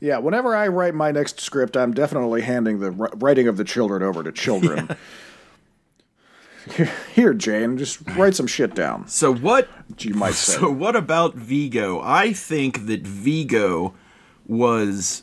[0.00, 4.02] Yeah, whenever I write my next script, I'm definitely handing the writing of the children
[4.02, 4.96] over to children.
[7.14, 9.06] Here, Jane, just write some shit down.
[9.06, 9.68] So what
[10.00, 10.54] you might say?
[10.54, 12.00] So what about Vigo?
[12.02, 13.94] I think that Vigo
[14.46, 15.22] was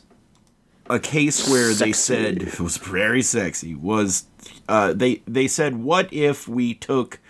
[0.88, 3.74] a case where they said it was very sexy.
[3.74, 4.24] Was
[4.68, 7.20] uh, they they said what if we took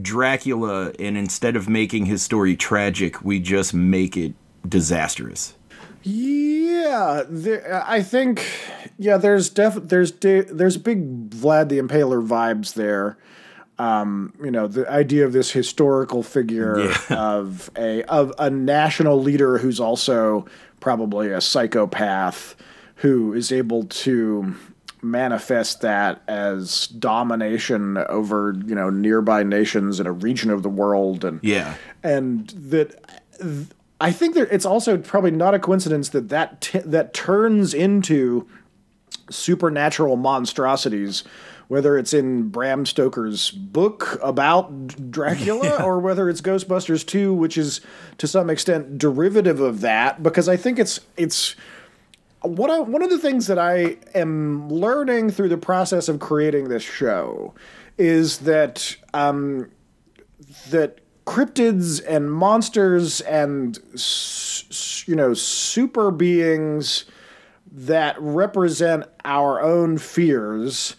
[0.00, 4.34] Dracula and instead of making his story tragic, we just make it
[4.68, 5.54] disastrous?
[6.02, 6.43] Yeah,
[7.28, 8.44] there, I think
[8.98, 9.16] yeah.
[9.16, 13.18] There's def there's de- there's a big Vlad the Impaler vibes there.
[13.78, 19.58] Um, you know, the idea of this historical figure of a of a national leader
[19.58, 20.46] who's also
[20.80, 22.54] probably a psychopath
[22.96, 24.54] who is able to
[25.02, 31.24] manifest that as domination over you know nearby nations in a region of the world
[31.24, 31.74] and Yeah.
[32.02, 32.94] and that
[34.00, 38.46] I think that it's also probably not a coincidence that that t- that turns into
[39.30, 41.24] supernatural monstrosities,
[41.68, 47.80] whether it's in Bram Stoker's book about Dracula or whether it's Ghostbusters 2, which is
[48.18, 51.54] to some extent derivative of that, because I think it's it's
[52.42, 56.68] what I, one of the things that I am learning through the process of creating
[56.68, 57.54] this show
[57.96, 59.70] is that um,
[60.70, 63.78] that cryptids and monsters and
[65.06, 67.04] you know super beings
[67.72, 70.96] that represent our own fears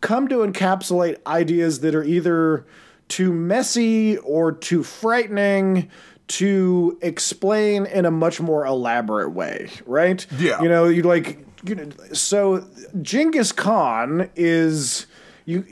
[0.00, 2.64] come to encapsulate ideas that are either
[3.08, 5.90] too messy or too frightening
[6.28, 10.26] to explain in a much more elaborate way, right?
[10.38, 10.60] Yeah.
[10.60, 12.64] You know, you like you know, so
[13.02, 15.06] Genghis Khan is
[15.44, 15.64] you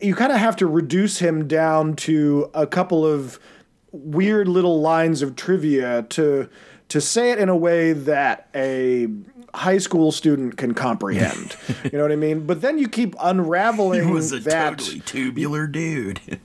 [0.00, 3.38] you kind of have to reduce him down to a couple of
[3.92, 6.48] weird little lines of trivia to
[6.88, 9.08] to say it in a way that a
[9.54, 11.56] high school student can comprehend.
[11.84, 12.46] you know what I mean?
[12.46, 16.20] But then you keep unraveling He was a that totally tubular dude.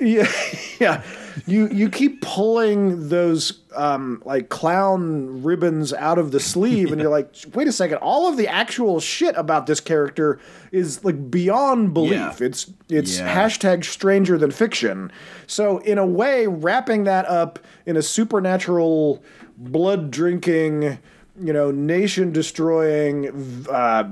[0.00, 0.30] yeah,
[0.80, 1.02] yeah.
[1.46, 7.10] You you keep pulling those um, like clown ribbons out of the sleeve, and you're
[7.18, 7.98] like, wait a second.
[7.98, 10.38] All of the actual shit about this character
[10.72, 12.12] is like beyond belief.
[12.12, 12.34] Yeah.
[12.40, 13.34] It's it's Yeah.
[13.34, 15.12] hashtag stranger than fiction.
[15.46, 19.22] So in a way, wrapping that up in a supernatural,
[19.58, 20.98] blood drinking.
[21.38, 24.04] You know, nation destroying, uh,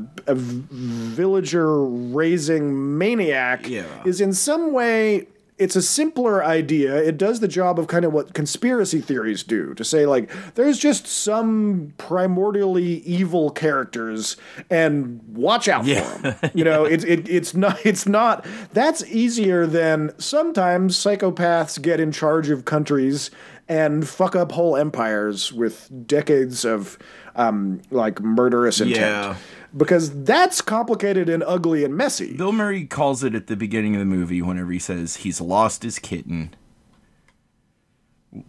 [0.74, 3.84] villager raising maniac Yeah.
[4.04, 5.26] is in some way
[5.56, 6.96] it's a simpler idea.
[6.96, 10.78] It does the job of kind of what conspiracy theories do to say, like, there's
[10.78, 14.36] just some primordially evil characters,
[14.70, 16.02] and watch out Yeah.
[16.02, 16.50] for them.
[16.54, 22.10] You know, it's it, it's not it's not that's easier than sometimes psychopaths get in
[22.12, 23.30] charge of countries
[23.68, 26.98] and fuck up whole empires with decades of
[27.36, 28.96] um, like murderous intent.
[29.00, 29.36] Yeah.
[29.76, 32.36] Because that's complicated and ugly and messy.
[32.36, 35.82] Bill Murray calls it at the beginning of the movie whenever he says he's lost
[35.82, 36.54] his kitten.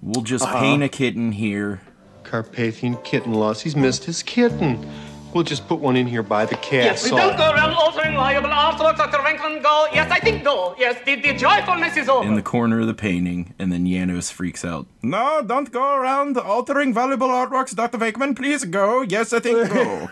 [0.01, 0.59] We'll just Uh-huh.
[0.59, 1.81] paint a kitten here.
[2.23, 3.61] Carpathian kitten loss.
[3.61, 4.87] He's missed his kitten.
[5.35, 8.47] We'll just put one in here by the Yes, we don't go around altering liable
[8.47, 9.19] artworks, Dr.
[9.19, 9.61] Franklin.
[9.61, 9.85] Go.
[9.93, 10.73] Yes, I think no.
[10.79, 12.25] Yes, the, the joyfulness is over.
[12.25, 14.87] in the corner of the painting, and then Janosz freaks out.
[15.03, 17.97] No, don't go around altering valuable artworks, Dr.
[17.97, 18.33] Venkman.
[18.33, 19.01] Please go.
[19.01, 20.09] Yes, I think go.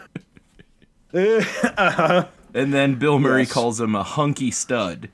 [2.55, 3.51] And then Bill Murray Yes.
[3.53, 5.07] calls him a hunky stud,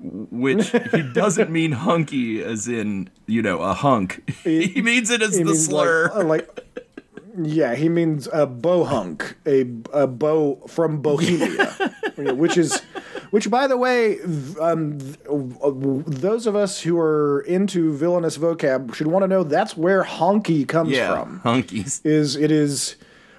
[0.00, 4.28] which he doesn't mean hunky as in, you know, a hunk.
[4.42, 6.08] he means it as He the means slur.
[6.08, 6.60] Like, uh, like,
[7.40, 9.60] yeah, he means a bohunk, a
[9.92, 11.92] a bow from Bohemia,
[12.34, 12.80] which is,
[13.30, 14.18] which by the way,
[14.60, 14.98] um,
[15.30, 15.70] uh,
[16.06, 20.66] those of us who are into villainous vocab should want to know that's where honky
[20.66, 21.40] comes yeah, from.
[21.44, 22.04] hunkies.
[22.04, 22.96] Is it is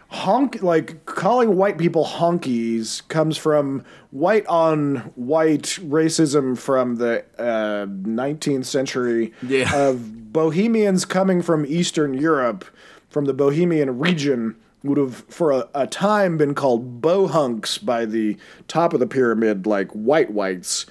[0.09, 7.87] honk like calling white people honkies comes from white on white racism from the uh,
[7.87, 9.75] 19th century Yeah.
[9.75, 12.63] of Bohemians coming from Eastern Europe,
[13.13, 18.35] from the Bohemian region, would have for a, a time been called bohunks by the
[18.67, 20.85] top of the pyramid, like white whites.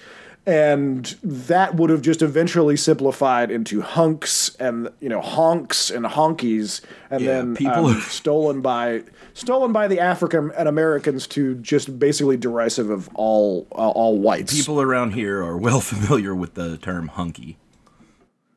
[0.44, 6.80] And that would have just eventually simplified into hunks and you know honks and honkies,
[7.10, 9.02] and Yeah, then people- um, stolen by
[9.34, 14.52] stolen by the African and Americans to just basically derisive of all uh, all whites.
[14.52, 17.56] People around here are well familiar with the term hunky.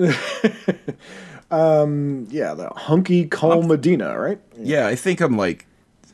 [1.52, 4.40] um, yeah, the hunky Cole Medina, right?
[4.58, 5.66] Yeah, I think I'm like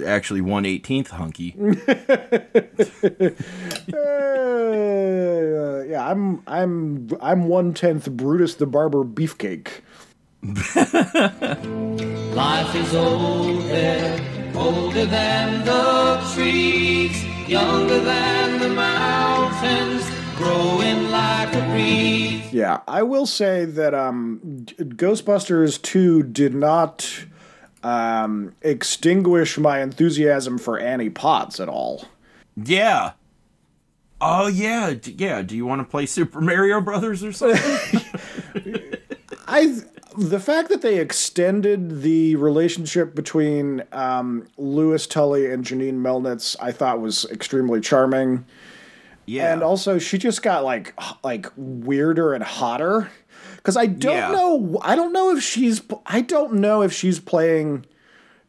[0.05, 1.55] actually 118th hunky.
[3.93, 9.81] Uh, yeah, I'm I'm I'm one tenth Brutus the Barber Beefcake.
[12.35, 14.19] Life is older,
[14.55, 20.03] older than the trees, younger than the mountains,
[20.43, 22.53] growing like a breeze.
[22.53, 27.25] Yeah, I will say that um, Ghostbusters two did not
[27.83, 32.05] um, extinguish my enthusiasm for Annie Potts at all.
[32.55, 33.13] Yeah.
[34.21, 35.41] Oh yeah, d- yeah.
[35.41, 38.01] Do you want to play Super Mario Brothers or something?
[39.47, 39.81] I
[40.17, 46.71] the fact that they extended the relationship between um, Louis Tully and Janine Melnitz, I
[46.71, 48.45] thought was extremely charming.
[49.25, 49.53] Yeah.
[49.53, 50.93] and also she just got like
[51.23, 53.09] like weirder and hotter.
[53.57, 54.31] Because I don't Yeah.
[54.31, 57.85] know, I don't know if she's, I don't know if she's playing.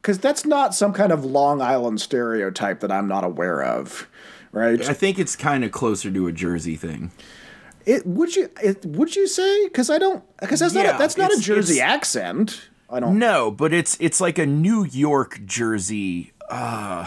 [0.03, 4.09] Because that's not some kind of Long Island stereotype that I'm not aware of,
[4.53, 4.81] right?
[4.89, 7.11] I think it's kind of closer to a Jersey thing.
[7.87, 9.64] It would you it, would you say?
[9.68, 12.68] Because I don't because that's not a, that's not a Jersey accent.
[12.91, 13.18] I don't.
[13.18, 16.33] No, but it's it's like a New York Jersey.
[16.51, 17.07] Uh,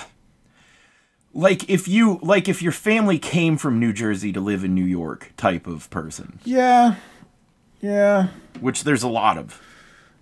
[1.37, 4.83] like if you like if your family came from New Jersey to live in New
[4.85, 6.95] York type of person, Yeah,
[7.79, 8.27] yeah,
[8.59, 9.61] which there's a lot of.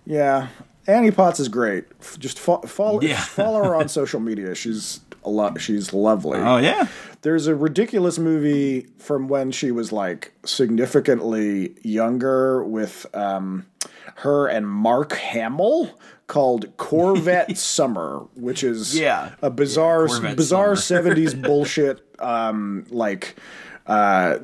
[0.04, 0.48] yeah.
[0.88, 1.84] Annie Potts is great.
[2.20, 3.20] Just fo- follow Yeah.
[3.20, 4.54] follow her on social media.
[4.54, 5.60] She's a lot.
[5.60, 6.38] She's lovely.
[6.38, 6.86] Oh yeah,
[7.22, 13.66] There's a ridiculous movie from when she was like significantly younger with um,
[14.16, 19.30] her and Mark Hamill called Corvette Summer, which is Yeah.
[19.42, 23.36] a bizarre Corvette bizarre 70s bullshit um, like
[23.86, 24.38] uh,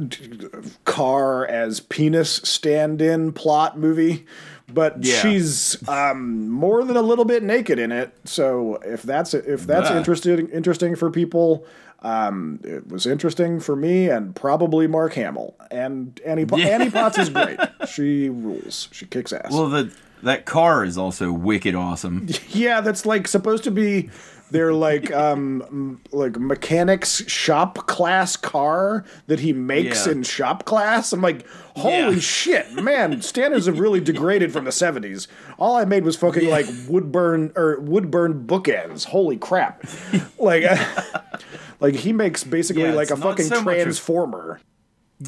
[0.85, 4.27] car as penis stand-in plot movie
[4.73, 5.17] but Yeah.
[5.21, 8.15] she's um, more than a little bit naked in it.
[8.25, 9.99] So if that's if that's Yeah.
[9.99, 11.67] interesting interesting for people,
[12.01, 16.69] um, it was interesting for me and probably Mark Hamill and Annie Yeah.
[16.69, 17.59] Annie Potts is great.
[17.89, 18.89] She rules.
[18.93, 19.51] She kicks ass.
[19.51, 19.91] Well, the
[20.23, 22.29] that car is also wicked awesome.
[22.49, 24.11] Yeah, that's like supposed to be
[24.51, 30.13] their like um like mechanics shop class car that he makes Yeah.
[30.13, 31.13] in shop class.
[31.13, 31.47] I'm like,
[31.77, 32.21] holy Yeah.
[32.21, 33.23] shit, man!
[33.33, 35.27] Standards have really degraded from the '70s.
[35.59, 39.05] All I made was fucking like wood burn or wood burn bookends.
[39.07, 39.85] Holy crap!
[40.39, 40.65] like,
[41.81, 44.61] like he makes basically Yeah, like a fucking so transformer.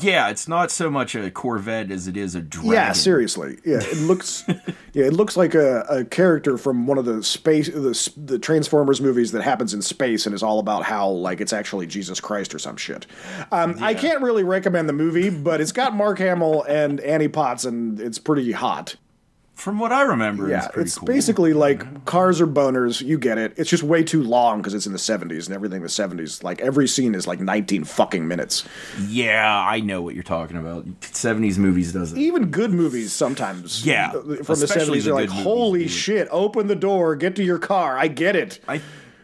[0.00, 2.72] Yeah, it's not so much a Corvette as it is a dragon.
[2.72, 3.58] Yeah, seriously.
[3.64, 4.44] Yeah, it looks.
[4.92, 9.00] yeah, it looks like a, a character from one of the space the the Transformers
[9.00, 12.54] movies that happens in space and is all about how like it's actually Jesus Christ
[12.54, 13.06] or some shit.
[13.52, 17.64] Um, I can't really recommend the movie, but it's got Mark Hamill and Annie Potts,
[17.64, 18.96] and it's pretty hot.
[19.54, 21.06] From what I remember, Yeah, it's pretty it's cool.
[21.06, 23.00] basically like cars are boners.
[23.00, 23.54] You get it.
[23.56, 25.76] It's just way too long because it's in the '70s and everything.
[25.76, 28.64] in The '70s, like every scene is like 19 fucking minutes.
[29.08, 30.84] Yeah, I know what you're talking about.
[31.00, 32.18] 70s movies doesn't.
[32.18, 33.86] Even good movies sometimes.
[33.86, 36.28] Yeah, uh, from the especially '70s, the are like, good movies "Holy shit!
[36.32, 37.96] Open the door, get to your car.
[37.96, 38.80] I get it." I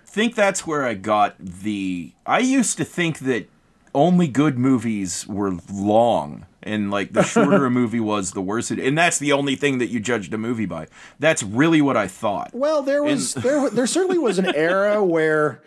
[0.06, 2.12] think that's where I got the.
[2.24, 3.48] I used to think that
[3.94, 8.78] only good movies were long, and like the shorter a movie was, the worse it.
[8.78, 10.86] And that's the only thing that you judged a movie by.
[11.18, 12.50] That's really what I thought.
[12.52, 15.62] Well, there was there there certainly was an era where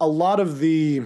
[0.00, 1.02] a lot of the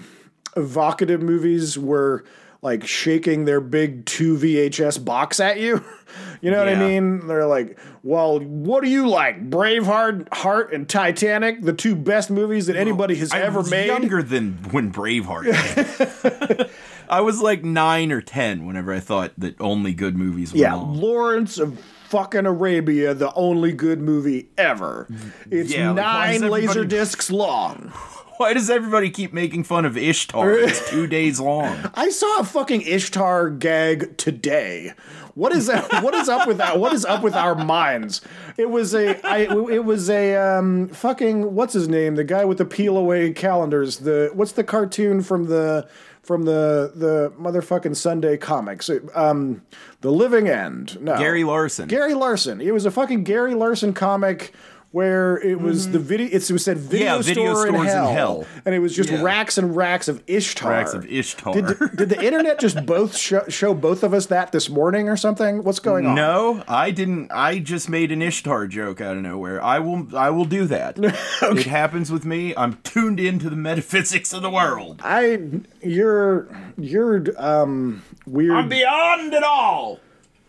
[0.57, 2.25] evocative movies were
[2.61, 5.85] like shaking their big two VHS box at you.
[6.43, 7.27] You know what I mean?
[7.27, 9.49] They're like, "Well, what do you like?
[9.49, 14.59] Braveheart, Heart, and Titanic, the two best movies that anybody has ever made." younger than
[14.73, 16.69] when Braveheart.
[17.13, 20.75] I was like nine or ten whenever I thought that only good movies were Yeah,
[20.75, 20.99] long.
[20.99, 25.07] Lawrence of fucking Arabia, the only good movie ever.
[25.51, 27.93] It's Yeah, like, nine laser discs long.
[28.39, 30.53] Why does everybody keep making fun of Ishtar?
[30.55, 31.79] It's two days long.
[31.95, 34.95] I saw a fucking Ishtar gag today.
[35.35, 36.03] What is that?
[36.03, 36.79] What is up with that?
[36.81, 38.21] What is up with our minds?
[38.57, 39.41] It was a, I,
[39.71, 42.17] it was a um, fucking what's his name?
[42.17, 43.99] The guy with the peel away calendars.
[43.99, 45.89] The what's the cartoon from the
[46.23, 48.91] from the the motherfucking Sunday comics?
[49.15, 49.63] Um,
[50.01, 51.01] the Living End.
[51.01, 51.89] No, Gary Larson.
[51.89, 52.61] Gary Larson.
[52.61, 54.53] It was a fucking Gary Larson comic
[54.93, 56.27] where it was the video.
[56.29, 57.29] It was said video, Mm-hmm.
[57.29, 58.47] Yeah, video store in stores in hell, hell.
[58.67, 59.23] and it was just Yeah.
[59.23, 60.71] racks and racks of Ishtar.
[60.71, 61.55] Racks of Ishtar.
[61.55, 61.67] Did,
[61.97, 65.65] did the internet just both show, show both of us that this morning or something?
[65.65, 66.15] What's going on?
[66.15, 67.33] No, I didn't.
[67.33, 69.63] I just made an Ishtar joke out of nowhere.
[69.65, 70.15] I will.
[70.17, 70.99] I will do that.
[71.43, 72.55] It happens with me.
[72.57, 75.01] I'm tuned into the metaphysics of the world.
[75.05, 75.41] I
[75.83, 78.53] you're you're um weird.
[78.53, 80.01] I'm beyond it all.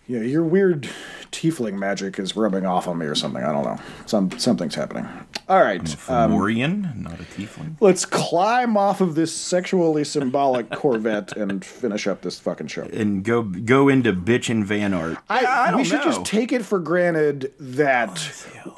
[0.08, 0.90] yeah, you're weird
[1.34, 3.44] tiefling magic is rubbing off on me or something.
[3.44, 3.78] I don't know.
[4.06, 5.06] Some something's happening.
[5.50, 5.82] All right.
[6.10, 7.76] Um, Fomorian, not a tiefling.
[7.82, 12.84] let's climb off of this sexually symbolic Corvette and finish up this fucking show.
[12.84, 15.18] And go go into bitchin' Van Art.
[15.30, 16.06] I, I we should know.
[16.06, 18.32] just take it for granted that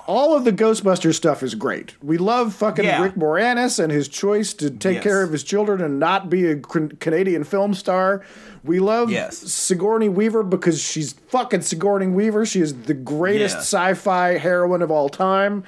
[0.07, 1.95] all of the Ghostbusters stuff is great.
[2.01, 3.03] We love fucking Yeah.
[3.03, 5.03] Rick Moranis and his choice to take Yes.
[5.03, 8.23] care of his children and not be a Canadian film star.
[8.65, 9.37] We love Yes.
[9.37, 12.45] Sigourney Weaver because she's fucking Sigourney Weaver.
[12.45, 13.61] She is the greatest Yeah.
[13.61, 15.63] sci-fi heroine of all time.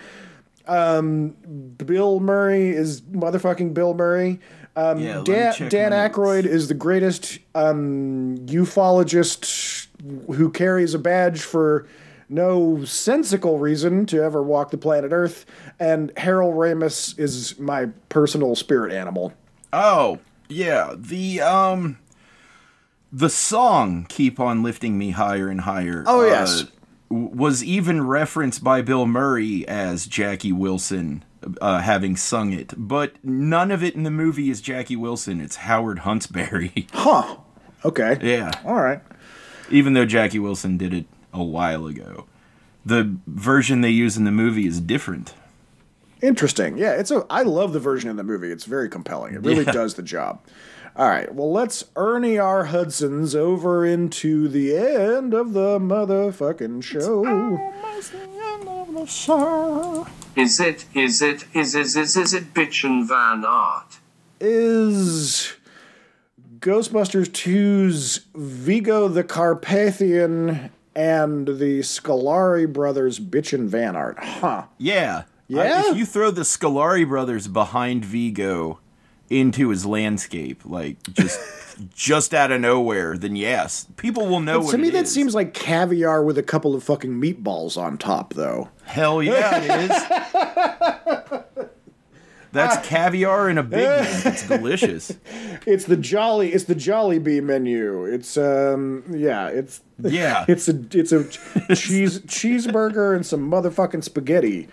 [0.68, 1.30] Um,
[1.78, 4.40] Bill Murray is motherfucking Bill Murray.
[4.76, 5.92] Um, Yeah, Dan, Dan.
[5.92, 9.88] Aykroyd is the greatest um, ufologist
[10.36, 11.88] who carries a badge for
[12.30, 15.46] no sensical reason to ever walk the planet Earth.
[15.80, 19.34] And Harold Ramis is my personal spirit animal.
[19.74, 20.20] Oh
[20.50, 21.98] yeah, the um,
[23.12, 26.66] the song "Keep on Lifting Me Higher and Higher." Oh, uh, yes.
[27.10, 31.24] was even referenced by Bill Murray as Jackie Wilson
[31.62, 35.40] uh, having sung it, but none of it in the movie is Jackie Wilson.
[35.40, 36.88] It's Howard Huntsberry.
[36.94, 37.38] Huh.
[37.86, 38.18] Okay.
[38.22, 39.00] yeah, All right.
[39.70, 42.26] even though Jackie Wilson did it a while ago,
[42.86, 45.34] the version they use in the movie is different.
[46.22, 46.78] Interesting.
[46.78, 47.26] Yeah, it's a.
[47.30, 48.52] I love the version in the movie.
[48.52, 49.36] It's very compelling.
[49.36, 49.72] It really Yeah.
[49.72, 50.40] does the job.
[50.96, 51.34] All right.
[51.34, 52.66] Well, let's Ernie R.
[52.66, 57.24] Hudson's over into the end of the motherfucking show.
[60.36, 63.98] Is it, is it, is, is, is, is it Bitchin' Van Art?
[64.40, 65.54] Is
[66.60, 74.18] Ghostbusters 2's Vigo the Carpathian and the Scoleri brothers bitchin' Van Art?
[74.20, 74.64] Huh.
[74.78, 75.24] Yeah.
[75.48, 75.84] Yeah?
[75.86, 78.80] I- if you throw the Scoleri brothers behind Vigo
[79.30, 81.40] into his landscape, like just
[81.96, 85.12] just out of nowhere, then yes, people will know what to me, that is.
[85.14, 88.70] seems like caviar with a couple of fucking meatballs on top, though.
[88.84, 91.48] Hell yeah, it is.
[92.54, 94.34] That's caviar in a big one.
[94.34, 95.12] It's delicious.
[95.66, 96.54] It's the jolly.
[96.54, 98.06] It's the Jollibee menu.
[98.06, 99.48] It's um, yeah.
[99.50, 100.46] It's Yeah.
[100.48, 101.26] It's a it's a
[101.76, 104.70] cheese cheeseburger and some motherfucking spaghetti,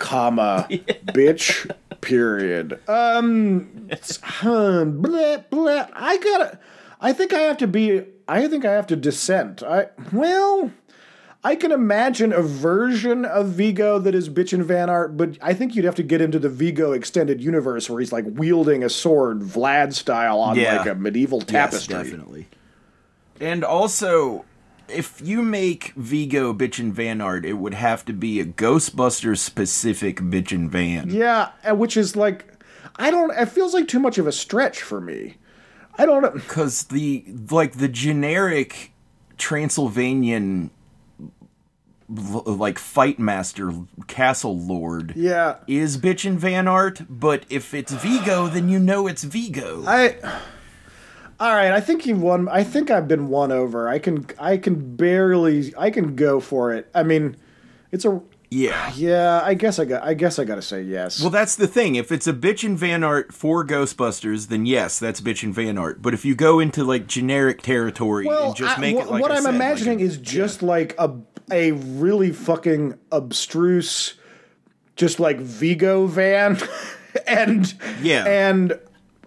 [0.00, 1.70] comma, bitch.
[2.00, 2.80] Period.
[2.88, 5.88] Um, it's, huh, bleh, bleh.
[5.94, 6.58] I gotta.
[7.00, 8.02] I think I have to be.
[8.26, 9.62] I think I have to dissent.
[9.62, 10.72] I well.
[11.42, 15.74] I can imagine a version of Vigo that is bitchin' Van Art, but I think
[15.74, 19.40] you'd have to get into the Vigo extended universe where he's like wielding a sword,
[19.40, 20.76] Vlad style, on Yeah.
[20.76, 21.94] like a medieval tapestry.
[21.96, 22.46] Yes, definitely.
[23.40, 24.44] And also,
[24.90, 30.16] if you make Vigo Bitchin' Van Art, it would have to be a Ghostbusters specific
[30.18, 31.10] Bitchin' Van.
[31.10, 32.46] Yeah, which is like,
[32.96, 33.30] I don't.
[33.36, 35.36] It feels like too much of a stretch for me.
[35.98, 36.30] I don't know.
[36.30, 38.92] Because the like the generic
[39.38, 40.70] Transylvanian
[42.08, 43.72] like fight master
[44.08, 45.56] castle lord Yeah.
[45.68, 49.84] is bitchin' Van Art, but if it's Vigo, then you know it's Vigo.
[49.86, 50.16] I.
[51.40, 52.48] All right, I think you won.
[52.50, 53.88] I think I've been won over.
[53.88, 54.26] I can.
[54.38, 55.72] I can barely.
[55.76, 56.90] I can go for it.
[56.94, 57.34] I mean,
[57.90, 58.20] it's a.
[58.50, 58.92] yeah.
[58.94, 60.02] Yeah, I guess I got.
[60.02, 61.18] I guess I got to say yes.
[61.18, 61.94] Well, that's the thing.
[61.94, 65.78] If it's a bitch and Van Art for Ghostbusters, then yes, that's bitch and Van
[65.78, 66.02] Art.
[66.02, 69.36] But if you go into like generic territory and just make it like what I
[69.36, 71.10] I'm said, like imagining a- is just like a
[71.50, 74.14] a really fucking abstruse,
[74.94, 76.58] just like Vigo van,
[77.26, 77.72] and
[78.02, 78.26] Yeah.
[78.26, 78.78] and.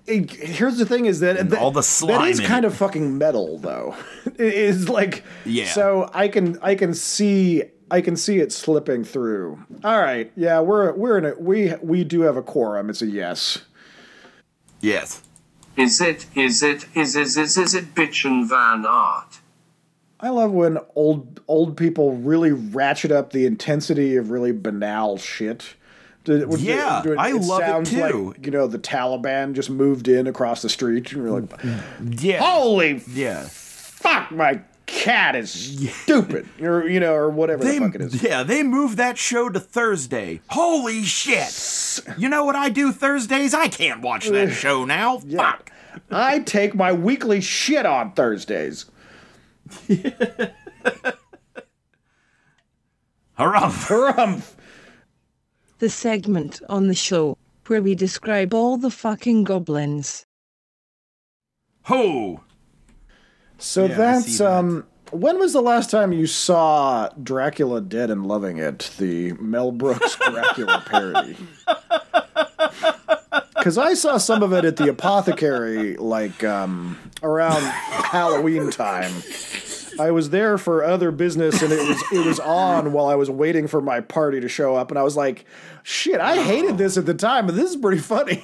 [0.08, 2.68] It- here's the thing: is that, that all the that slime is in kind it.
[2.70, 3.96] of fucking metal, though.
[4.26, 5.68] It is like Yeah.
[5.68, 9.64] So I can I can see I can see it slipping through.
[9.84, 11.40] All right, yeah, we're we're in it.
[11.42, 12.90] we we do have a quorum.
[12.90, 13.60] It's a yes.
[14.82, 15.22] yes.
[15.76, 19.40] Is it, is it, is is is is it bitchin' Van Art?
[20.20, 25.76] I love when old old people really ratchet up the intensity of really banal shit.
[26.24, 28.28] Do- do- Yeah, do I love it too.
[28.30, 31.50] Like, you know, the Taliban just moved in across the street, and you're like,
[32.24, 32.40] Yeah.
[32.40, 33.44] "Holy Yeah.
[33.50, 35.52] fuck, my cat is
[36.04, 38.24] stupid," or you know, or whatever They, the fuck it is.
[38.24, 40.40] yeah, they moved that show to Thursday.
[40.48, 42.00] Holy shit!
[42.18, 43.54] You know what I do Thursdays?
[43.54, 45.18] I can't watch that show now.
[45.20, 45.72] Fuck.
[46.10, 48.86] I take my weekly shit on Thursdays.
[53.38, 53.88] Harumph.
[53.88, 54.54] Harumph.
[55.84, 57.38] The segment on the show
[57.68, 60.26] where we describe all the fucking goblins.
[61.82, 62.40] Ho!
[63.58, 64.60] So Yeah, that's that.
[64.60, 64.86] um.
[65.12, 70.16] When was the last time you saw Dracula Dead and Loving It, the Mel Brooks
[70.16, 71.36] Dracula parody?
[73.54, 79.12] Because I saw some of it at the apothecary, like um, around Halloween time.
[80.00, 83.30] I was there for other business, and it was it was on while I was
[83.30, 85.46] waiting for my party to show up, and I was like,
[85.84, 88.44] "Shit, I hated this at the time, but this is pretty funny."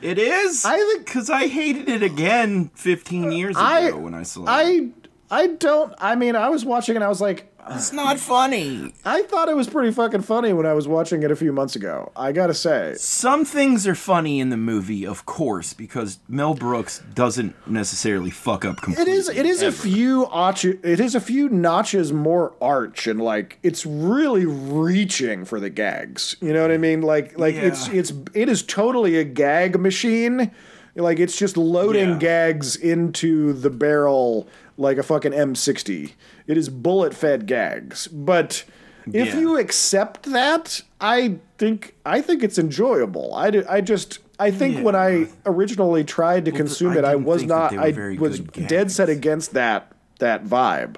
[0.00, 0.64] It is?
[0.64, 4.46] I think because I hated it again 15 years ago I when I saw it.
[4.48, 4.88] I
[5.30, 5.92] I don't.
[5.98, 8.94] I mean, I was watching and I was like, It's not funny.
[9.04, 11.76] I thought it was pretty fucking funny when I was watching it a few months
[11.76, 12.10] ago.
[12.16, 12.94] I gotta say.
[12.96, 18.64] Some things are funny in the movie, of course, because Mel Brooks doesn't necessarily fuck
[18.64, 19.12] up completely.
[19.12, 19.28] is.
[19.28, 20.64] It is a few arch.
[20.64, 26.36] It is a few notches more arch, and like it's really reaching for the gags.
[26.40, 27.02] You know what I mean?
[27.02, 30.50] Like, like it's it's it is totally a gag machine.
[30.94, 32.18] Like it's just loading Yeah.
[32.18, 34.48] gags into the barrel
[34.78, 36.12] like a fucking M60.
[36.46, 38.06] It is bullet fed gags.
[38.06, 38.64] But
[39.06, 39.40] if Yeah.
[39.40, 43.34] you accept that, I think I think it's enjoyable.
[43.34, 47.42] I, do- I just I think when I originally tried to consume it, I was
[47.42, 47.76] not.
[47.76, 50.96] I was dead set against that that vibe.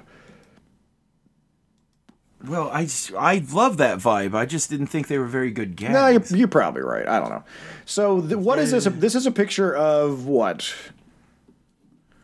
[2.47, 2.87] Well, I
[3.17, 4.33] I love that vibe.
[4.35, 5.93] I just didn't think they were very good gags.
[5.93, 7.07] No, you're, you're probably right.
[7.07, 7.43] I don't know.
[7.85, 8.85] So th- what is this?
[8.85, 10.73] This is a picture of what?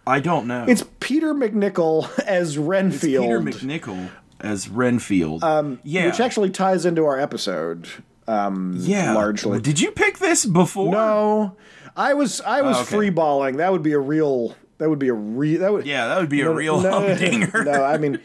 [0.08, 0.66] I don't know.
[0.68, 3.48] It's Peter MacNicol as Renfield.
[3.48, 4.10] It's Peter MacNicol
[4.40, 5.44] as Renfield.
[5.44, 6.06] um, yeah.
[6.08, 7.88] which actually ties into our episode.
[8.28, 9.14] Um, yeah.
[9.14, 9.60] largely.
[9.62, 10.92] Did you pick this before?
[10.92, 11.56] No,
[11.96, 12.96] I was I was Oh, okay.
[12.96, 13.58] free balling.
[13.58, 14.56] That would be a real.
[14.80, 15.62] That would be a real.
[15.62, 15.86] That would.
[15.88, 17.64] Yeah, that would be a real no, humdinger.
[17.64, 18.20] No, I mean,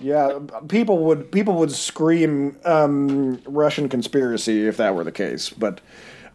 [0.00, 0.38] yeah,
[0.68, 5.50] people would people would scream um, Russian conspiracy if that were the case.
[5.50, 5.80] But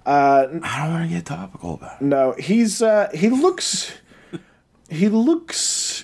[0.05, 2.05] uh, I don't want to get topical about it.
[2.05, 3.91] no, he's uh, he looks
[4.89, 6.03] he looks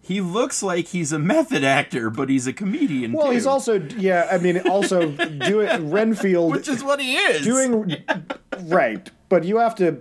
[0.00, 3.12] he looks like he's a method actor, but he's a comedian.
[3.12, 3.32] Well, too.
[3.32, 4.28] he's also yeah.
[4.30, 7.44] I mean, also doing Renfield, which is what he is.
[7.44, 7.96] doing
[8.64, 9.10] right.
[9.30, 10.00] But you have to,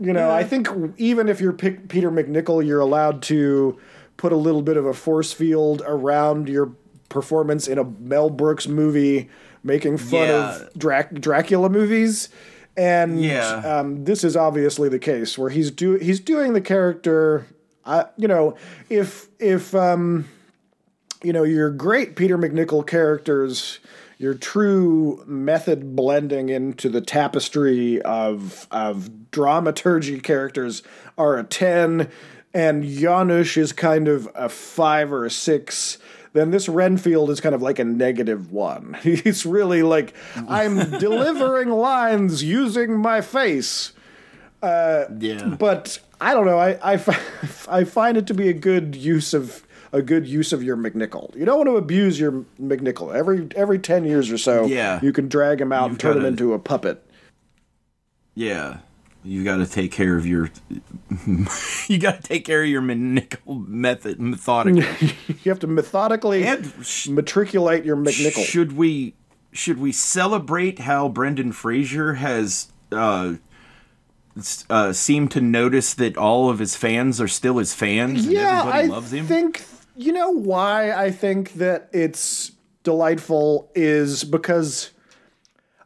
[0.00, 3.78] you know, I think even if you're P- Peter MacNicol, you're allowed to
[4.16, 6.72] put a little bit of a force field around your
[7.08, 9.30] performance in a Mel Brooks movie,
[9.62, 10.56] making fun Yeah.
[10.56, 12.28] of Drac- Dracula movies.
[12.76, 13.56] And Yeah.
[13.80, 17.46] um, this is obviously the case where he's do he's doing the character.
[17.84, 18.56] Uh, you know,
[18.88, 20.26] if if um,
[21.22, 23.80] you know your great Peter MacNicol characters,
[24.18, 30.82] your true method blending into the tapestry of of dramaturgy characters
[31.18, 32.08] are a ten,
[32.54, 35.98] and Janosz is kind of a five or a six.
[36.32, 38.96] Then this Renfield is kind of like a negative one.
[39.02, 40.14] He's really like,
[40.48, 43.92] I'm delivering lines using my face.
[44.62, 45.44] Uh, yeah.
[45.58, 46.58] But I don't know.
[46.58, 46.94] I, I,
[47.68, 51.34] I find it to be a good use of a good use of your MacNicol.
[51.34, 53.12] You don't want to abuse your MacNicol.
[53.12, 55.00] Every every ten years or so, Yeah.
[55.02, 57.04] you can drag him out You've and turn him into a puppet.
[58.36, 58.78] Yeah.
[59.22, 60.50] You got to take care of your.
[61.88, 65.14] you got to take care of your maniacal method methodically.
[65.28, 66.72] you have to methodically and
[67.08, 68.44] matriculate your MacNicol.
[68.44, 69.14] Should we
[69.52, 73.34] should we celebrate how Brendan Fraser has uh,
[74.70, 78.60] uh, seemed to notice that all of his fans are still his fans and yeah,
[78.60, 79.26] everybody I loves him?
[79.26, 79.64] think
[79.96, 82.52] you know why I think that it's
[82.84, 84.92] delightful is because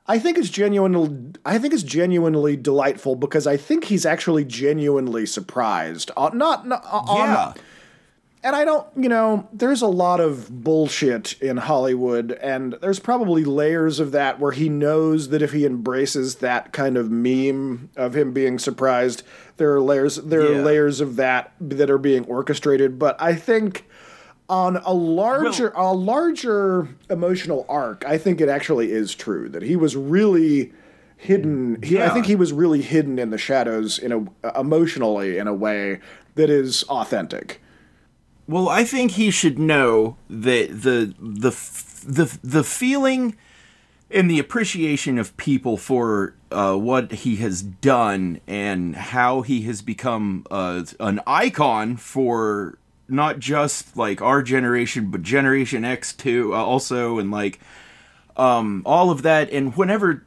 [0.07, 5.27] I think it's genuinely I think it's genuinely delightful because I think he's actually genuinely
[5.27, 6.11] surprised.
[6.17, 7.55] Uh, not, not uh, on
[8.45, 13.43] and I don't, you know, there's a lot of bullshit in Hollywood, and there's probably
[13.43, 18.15] layers of that where he knows that if he embraces that kind of meme of
[18.15, 19.23] him being surprised,
[19.57, 20.59] there are layers, there Yeah.
[20.59, 22.99] are layers of that that are being orchestrated.
[22.99, 23.87] But I think
[24.55, 29.75] on a larger, a larger emotional arc, I think it actually is true that he
[29.75, 30.73] was really
[31.17, 31.83] hidden.
[31.83, 35.55] He, I think he was really hidden in the shadows in a emotionally in a
[35.55, 35.99] way
[36.37, 37.61] that is authentic.
[38.47, 41.51] Well, I think he should know that the the
[42.07, 43.37] the the feeling
[44.13, 49.83] and the appreciation of people for uh, what he has done and how he has
[49.83, 52.79] become uh, an icon for
[53.09, 57.61] not just like our generation but Generation X too, uh, also, and like
[58.37, 59.51] um, all of that.
[59.51, 60.27] And whenever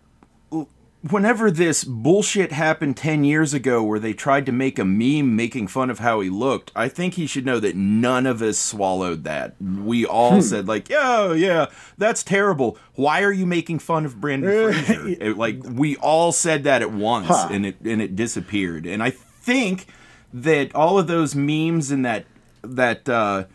[1.10, 5.68] whenever this bullshit happened 10 years ago where they tried to make a meme making
[5.68, 9.24] fun of how he looked, I think he should know that none of us swallowed
[9.24, 9.56] that.
[9.62, 10.42] We all Hmm.
[10.42, 11.68] said like, "Yeah, yeah,
[11.98, 12.78] that's terrible.
[12.96, 16.92] Why are you making fun of Brendan Fraser?" It- like we all said that at
[16.92, 17.50] once Huh.
[17.52, 18.86] and it and it disappeared.
[18.86, 19.86] And I think
[20.34, 22.26] that all of those memes and that
[22.62, 23.46] that uh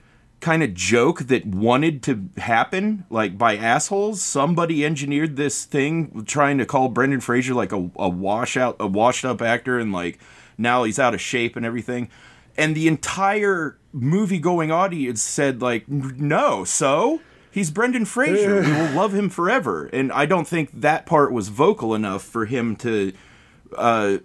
[0.42, 4.20] kind of joke that wanted to happen, like by assholes.
[4.20, 9.24] Somebody engineered this thing trying to call Brendan Fraser like a, a washout, a washed
[9.24, 10.18] up actor, and like
[10.58, 12.10] now he's out of shape and everything.
[12.56, 17.20] And the entire movie going audience said like, no, so
[17.50, 18.60] he's Brendan Fraser.
[18.60, 19.86] we will love him forever.
[19.86, 23.12] And I don't think that part was vocal enough for him to.
[23.76, 24.18] Uh,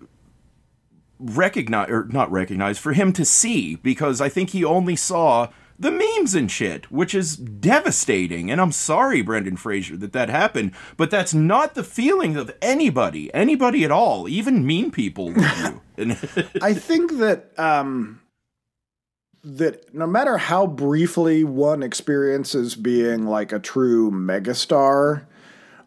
[1.19, 5.49] recognize or not recognize for him to see because I think he only saw
[5.79, 8.49] the memes and shit, which is devastating.
[8.49, 13.31] And I'm sorry, Brendan Fraser, that that happened, but that's not the feeling of anybody,
[13.33, 15.81] anybody at all, even mean people love you.
[15.99, 16.11] And
[16.61, 18.21] I think that um,
[19.43, 25.25] that no matter how briefly one experiences being like a true megastar,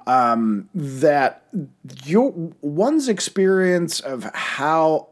[0.07, 1.44] um, that
[2.05, 5.10] your one's experience of how,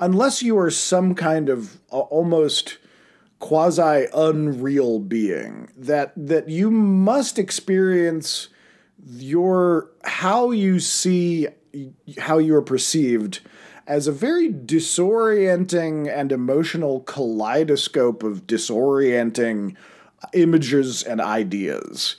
[0.00, 2.78] unless you are some kind of almost
[3.38, 8.48] quasi unreal being, that that you must experience
[9.04, 11.48] your how you see
[12.18, 13.40] how you are perceived
[13.86, 19.76] as a very disorienting and emotional kaleidoscope of disorienting
[20.32, 22.16] images and ideas.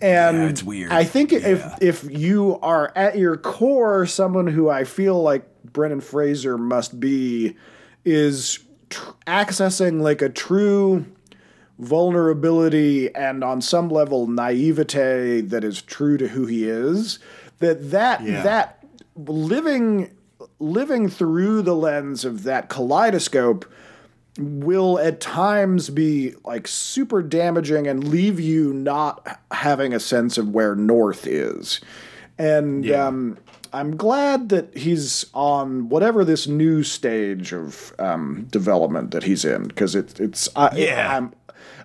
[0.00, 0.92] And Yeah, it's weird.
[0.92, 6.00] I think if if you are at your core someone who I feel like Brendan
[6.00, 7.54] Fraser must be
[8.02, 11.04] is tr- accessing like a true
[11.78, 17.18] vulnerability and on some level naivete that is true to who he is
[17.58, 18.42] that that Yeah.
[18.42, 18.82] that
[19.16, 20.10] living
[20.58, 23.66] living through the lens of that kaleidoscope
[24.38, 30.48] will at times be like super damaging and leave you not having a sense of
[30.54, 31.82] where north is
[32.38, 33.36] and um
[33.76, 39.64] I'm glad that he's on whatever this new stage of um, development that he's in
[39.64, 41.16] because it, it's I, Yeah.
[41.16, 41.34] I'm,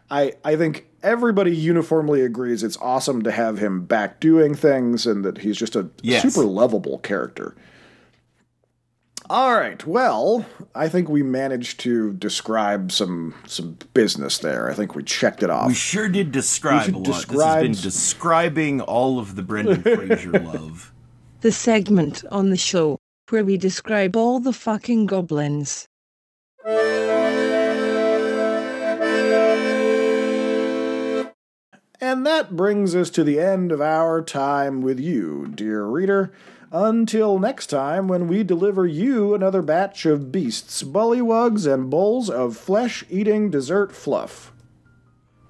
[0.09, 5.25] I I think everybody uniformly agrees it's awesome to have him back doing things and
[5.25, 6.21] that he's just a Yes.
[6.21, 7.55] super lovable character.
[9.29, 9.85] All right.
[9.85, 10.45] Well,
[10.75, 14.69] I think we managed to describe some some business there.
[14.69, 15.67] I think we checked it off.
[15.67, 17.05] We sure did describe should a lot.
[17.27, 20.91] This has been describing all of the Brendan Fraser love.
[21.41, 22.99] The segment on the show
[23.29, 25.87] where we describe all the fucking goblins.
[31.99, 36.31] And that brings us to the end of our time with you, dear reader.
[36.71, 42.55] Until next time, when we deliver you another batch of beasts, bullywugs, and bowls of
[42.55, 44.53] flesh eating dessert fluff.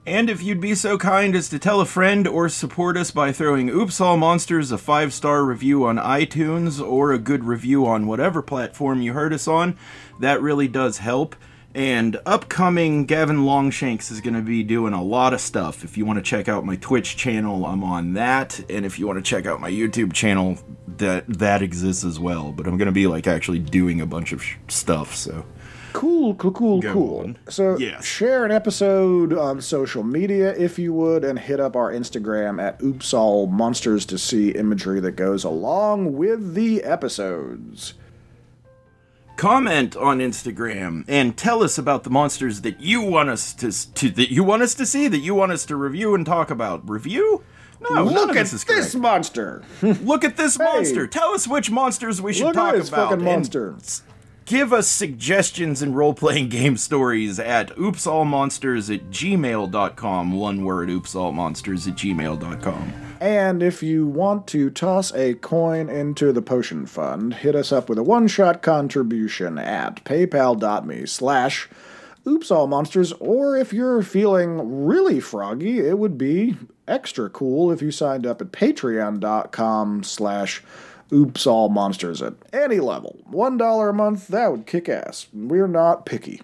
[0.05, 3.31] And if you'd be so kind as to tell a friend or support us by
[3.31, 8.07] throwing Oops All Monsters a five star review on iTunes or a good review on
[8.07, 9.77] whatever platform you heard us on,
[10.19, 11.35] that really does help.
[11.75, 15.83] And upcoming Gavin Longshanks is going to be doing a lot of stuff.
[15.83, 18.59] If you want to check out my Twitch channel, I'm on that.
[18.71, 20.57] And if you want to check out my YouTube channel,
[20.97, 22.51] that that exists as well.
[22.51, 25.15] But I'm going to be like actually doing a bunch of sh- stuff.
[25.15, 25.45] So
[25.93, 27.19] Cool, cool, cool, Go cool.
[27.19, 27.37] on.
[27.49, 28.05] So Yes.
[28.05, 32.81] share an episode on social media if you would, and hit up our Instagram at
[32.81, 37.93] Oops All Monsters to see imagery that goes along with the episodes.
[39.37, 44.09] comment on Instagram and tell us about the monsters that you want us to, to
[44.11, 46.87] that you want us to see, that you want us to review and talk about.
[46.87, 47.41] Review?
[47.89, 49.63] No, Look at this this monster.
[49.81, 50.63] Look at this Hey.
[50.63, 51.07] monster.
[51.07, 53.09] Tell us which monsters we should Look talk at this about.
[53.09, 53.73] fucking monster.
[54.45, 60.31] Give us suggestions and role playing game stories at oopsallmonsters at gmail.com.
[60.31, 62.93] One word, oopsallmonsters at gmail.com.
[63.19, 67.87] And if you want to toss a coin into the potion fund, hit us up
[67.87, 71.69] with a one-shot contribution at paypal.me slash
[72.25, 76.55] oopsallmonsters, or if you're feeling really froggy, it would be
[76.87, 83.19] extra cool if you signed up at patreon.com slash oopsallmonsters at any level.
[83.25, 85.27] One dollar a month, that would kick ass.
[85.33, 86.41] We're not picky.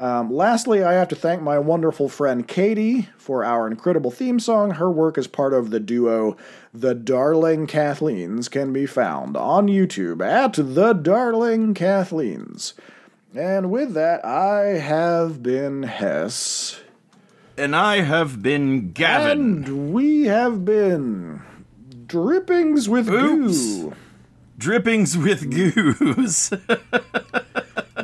[0.00, 4.72] Um, lastly, I have to thank my wonderful friend Katie for our incredible theme song.
[4.72, 6.36] Her work as part of the duo
[6.72, 12.74] The Darling Kathleens can be found on YouTube at The Darling Kathleens.
[13.34, 16.80] And with that, I have been Hess.
[17.56, 19.64] And I have been Gavin.
[19.64, 21.40] And we have been
[22.06, 23.74] Drippings with Oops.
[23.76, 23.94] Goo.
[24.58, 26.52] Drippings with goose.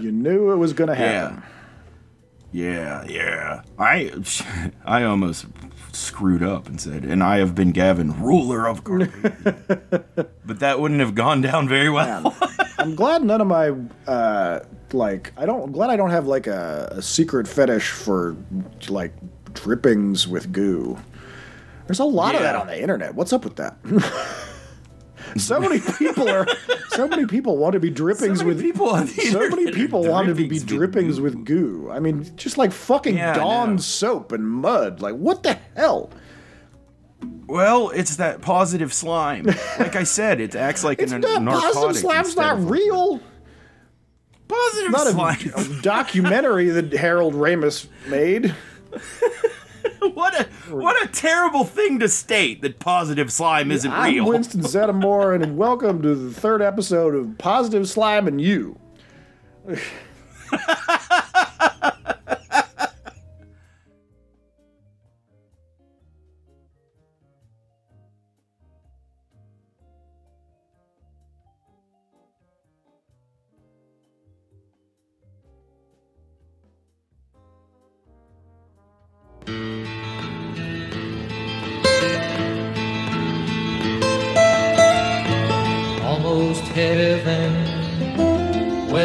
[0.01, 1.43] You knew it was going to happen.
[2.53, 3.13] Yeah, yeah.
[3.13, 3.63] yeah.
[3.79, 4.13] I
[4.85, 5.47] I almost
[5.93, 10.07] screwed up and said, and I have been Gavin, ruler of Carpathia.
[10.45, 12.35] but that wouldn't have gone down very well.
[12.79, 13.75] I'm glad none of my
[14.07, 14.61] uh
[14.93, 18.37] like I don't I'm glad I don't have like a, a secret fetish for
[18.89, 19.13] like
[19.53, 20.99] drippings with goo.
[21.87, 23.15] There's a lot of that on the internet.
[23.15, 23.77] What's up with that?
[25.37, 26.47] So many people are
[26.91, 30.05] so many people want to be drippings So with people on the so many people
[30.05, 31.89] want to be drippings with goo.
[31.91, 35.01] I mean, just like fucking Yeah, Dawn soap and mud.
[35.01, 36.11] Like what the hell?
[37.47, 39.45] Well, it's that positive slime.
[39.79, 41.75] Like I said, it acts like It's an not narcotic.
[41.75, 43.21] positive slime's not real.
[44.49, 45.53] Positive Not slime.
[45.57, 48.55] a, a documentary that Harold Ramis made.
[50.15, 50.45] what a
[50.75, 54.27] what a terrible thing to state that positive slime isn't I'm real.
[54.27, 58.79] Winston Zeddemore, and welcome to the third episode of Positive Slime and You.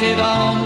[0.00, 0.57] painted on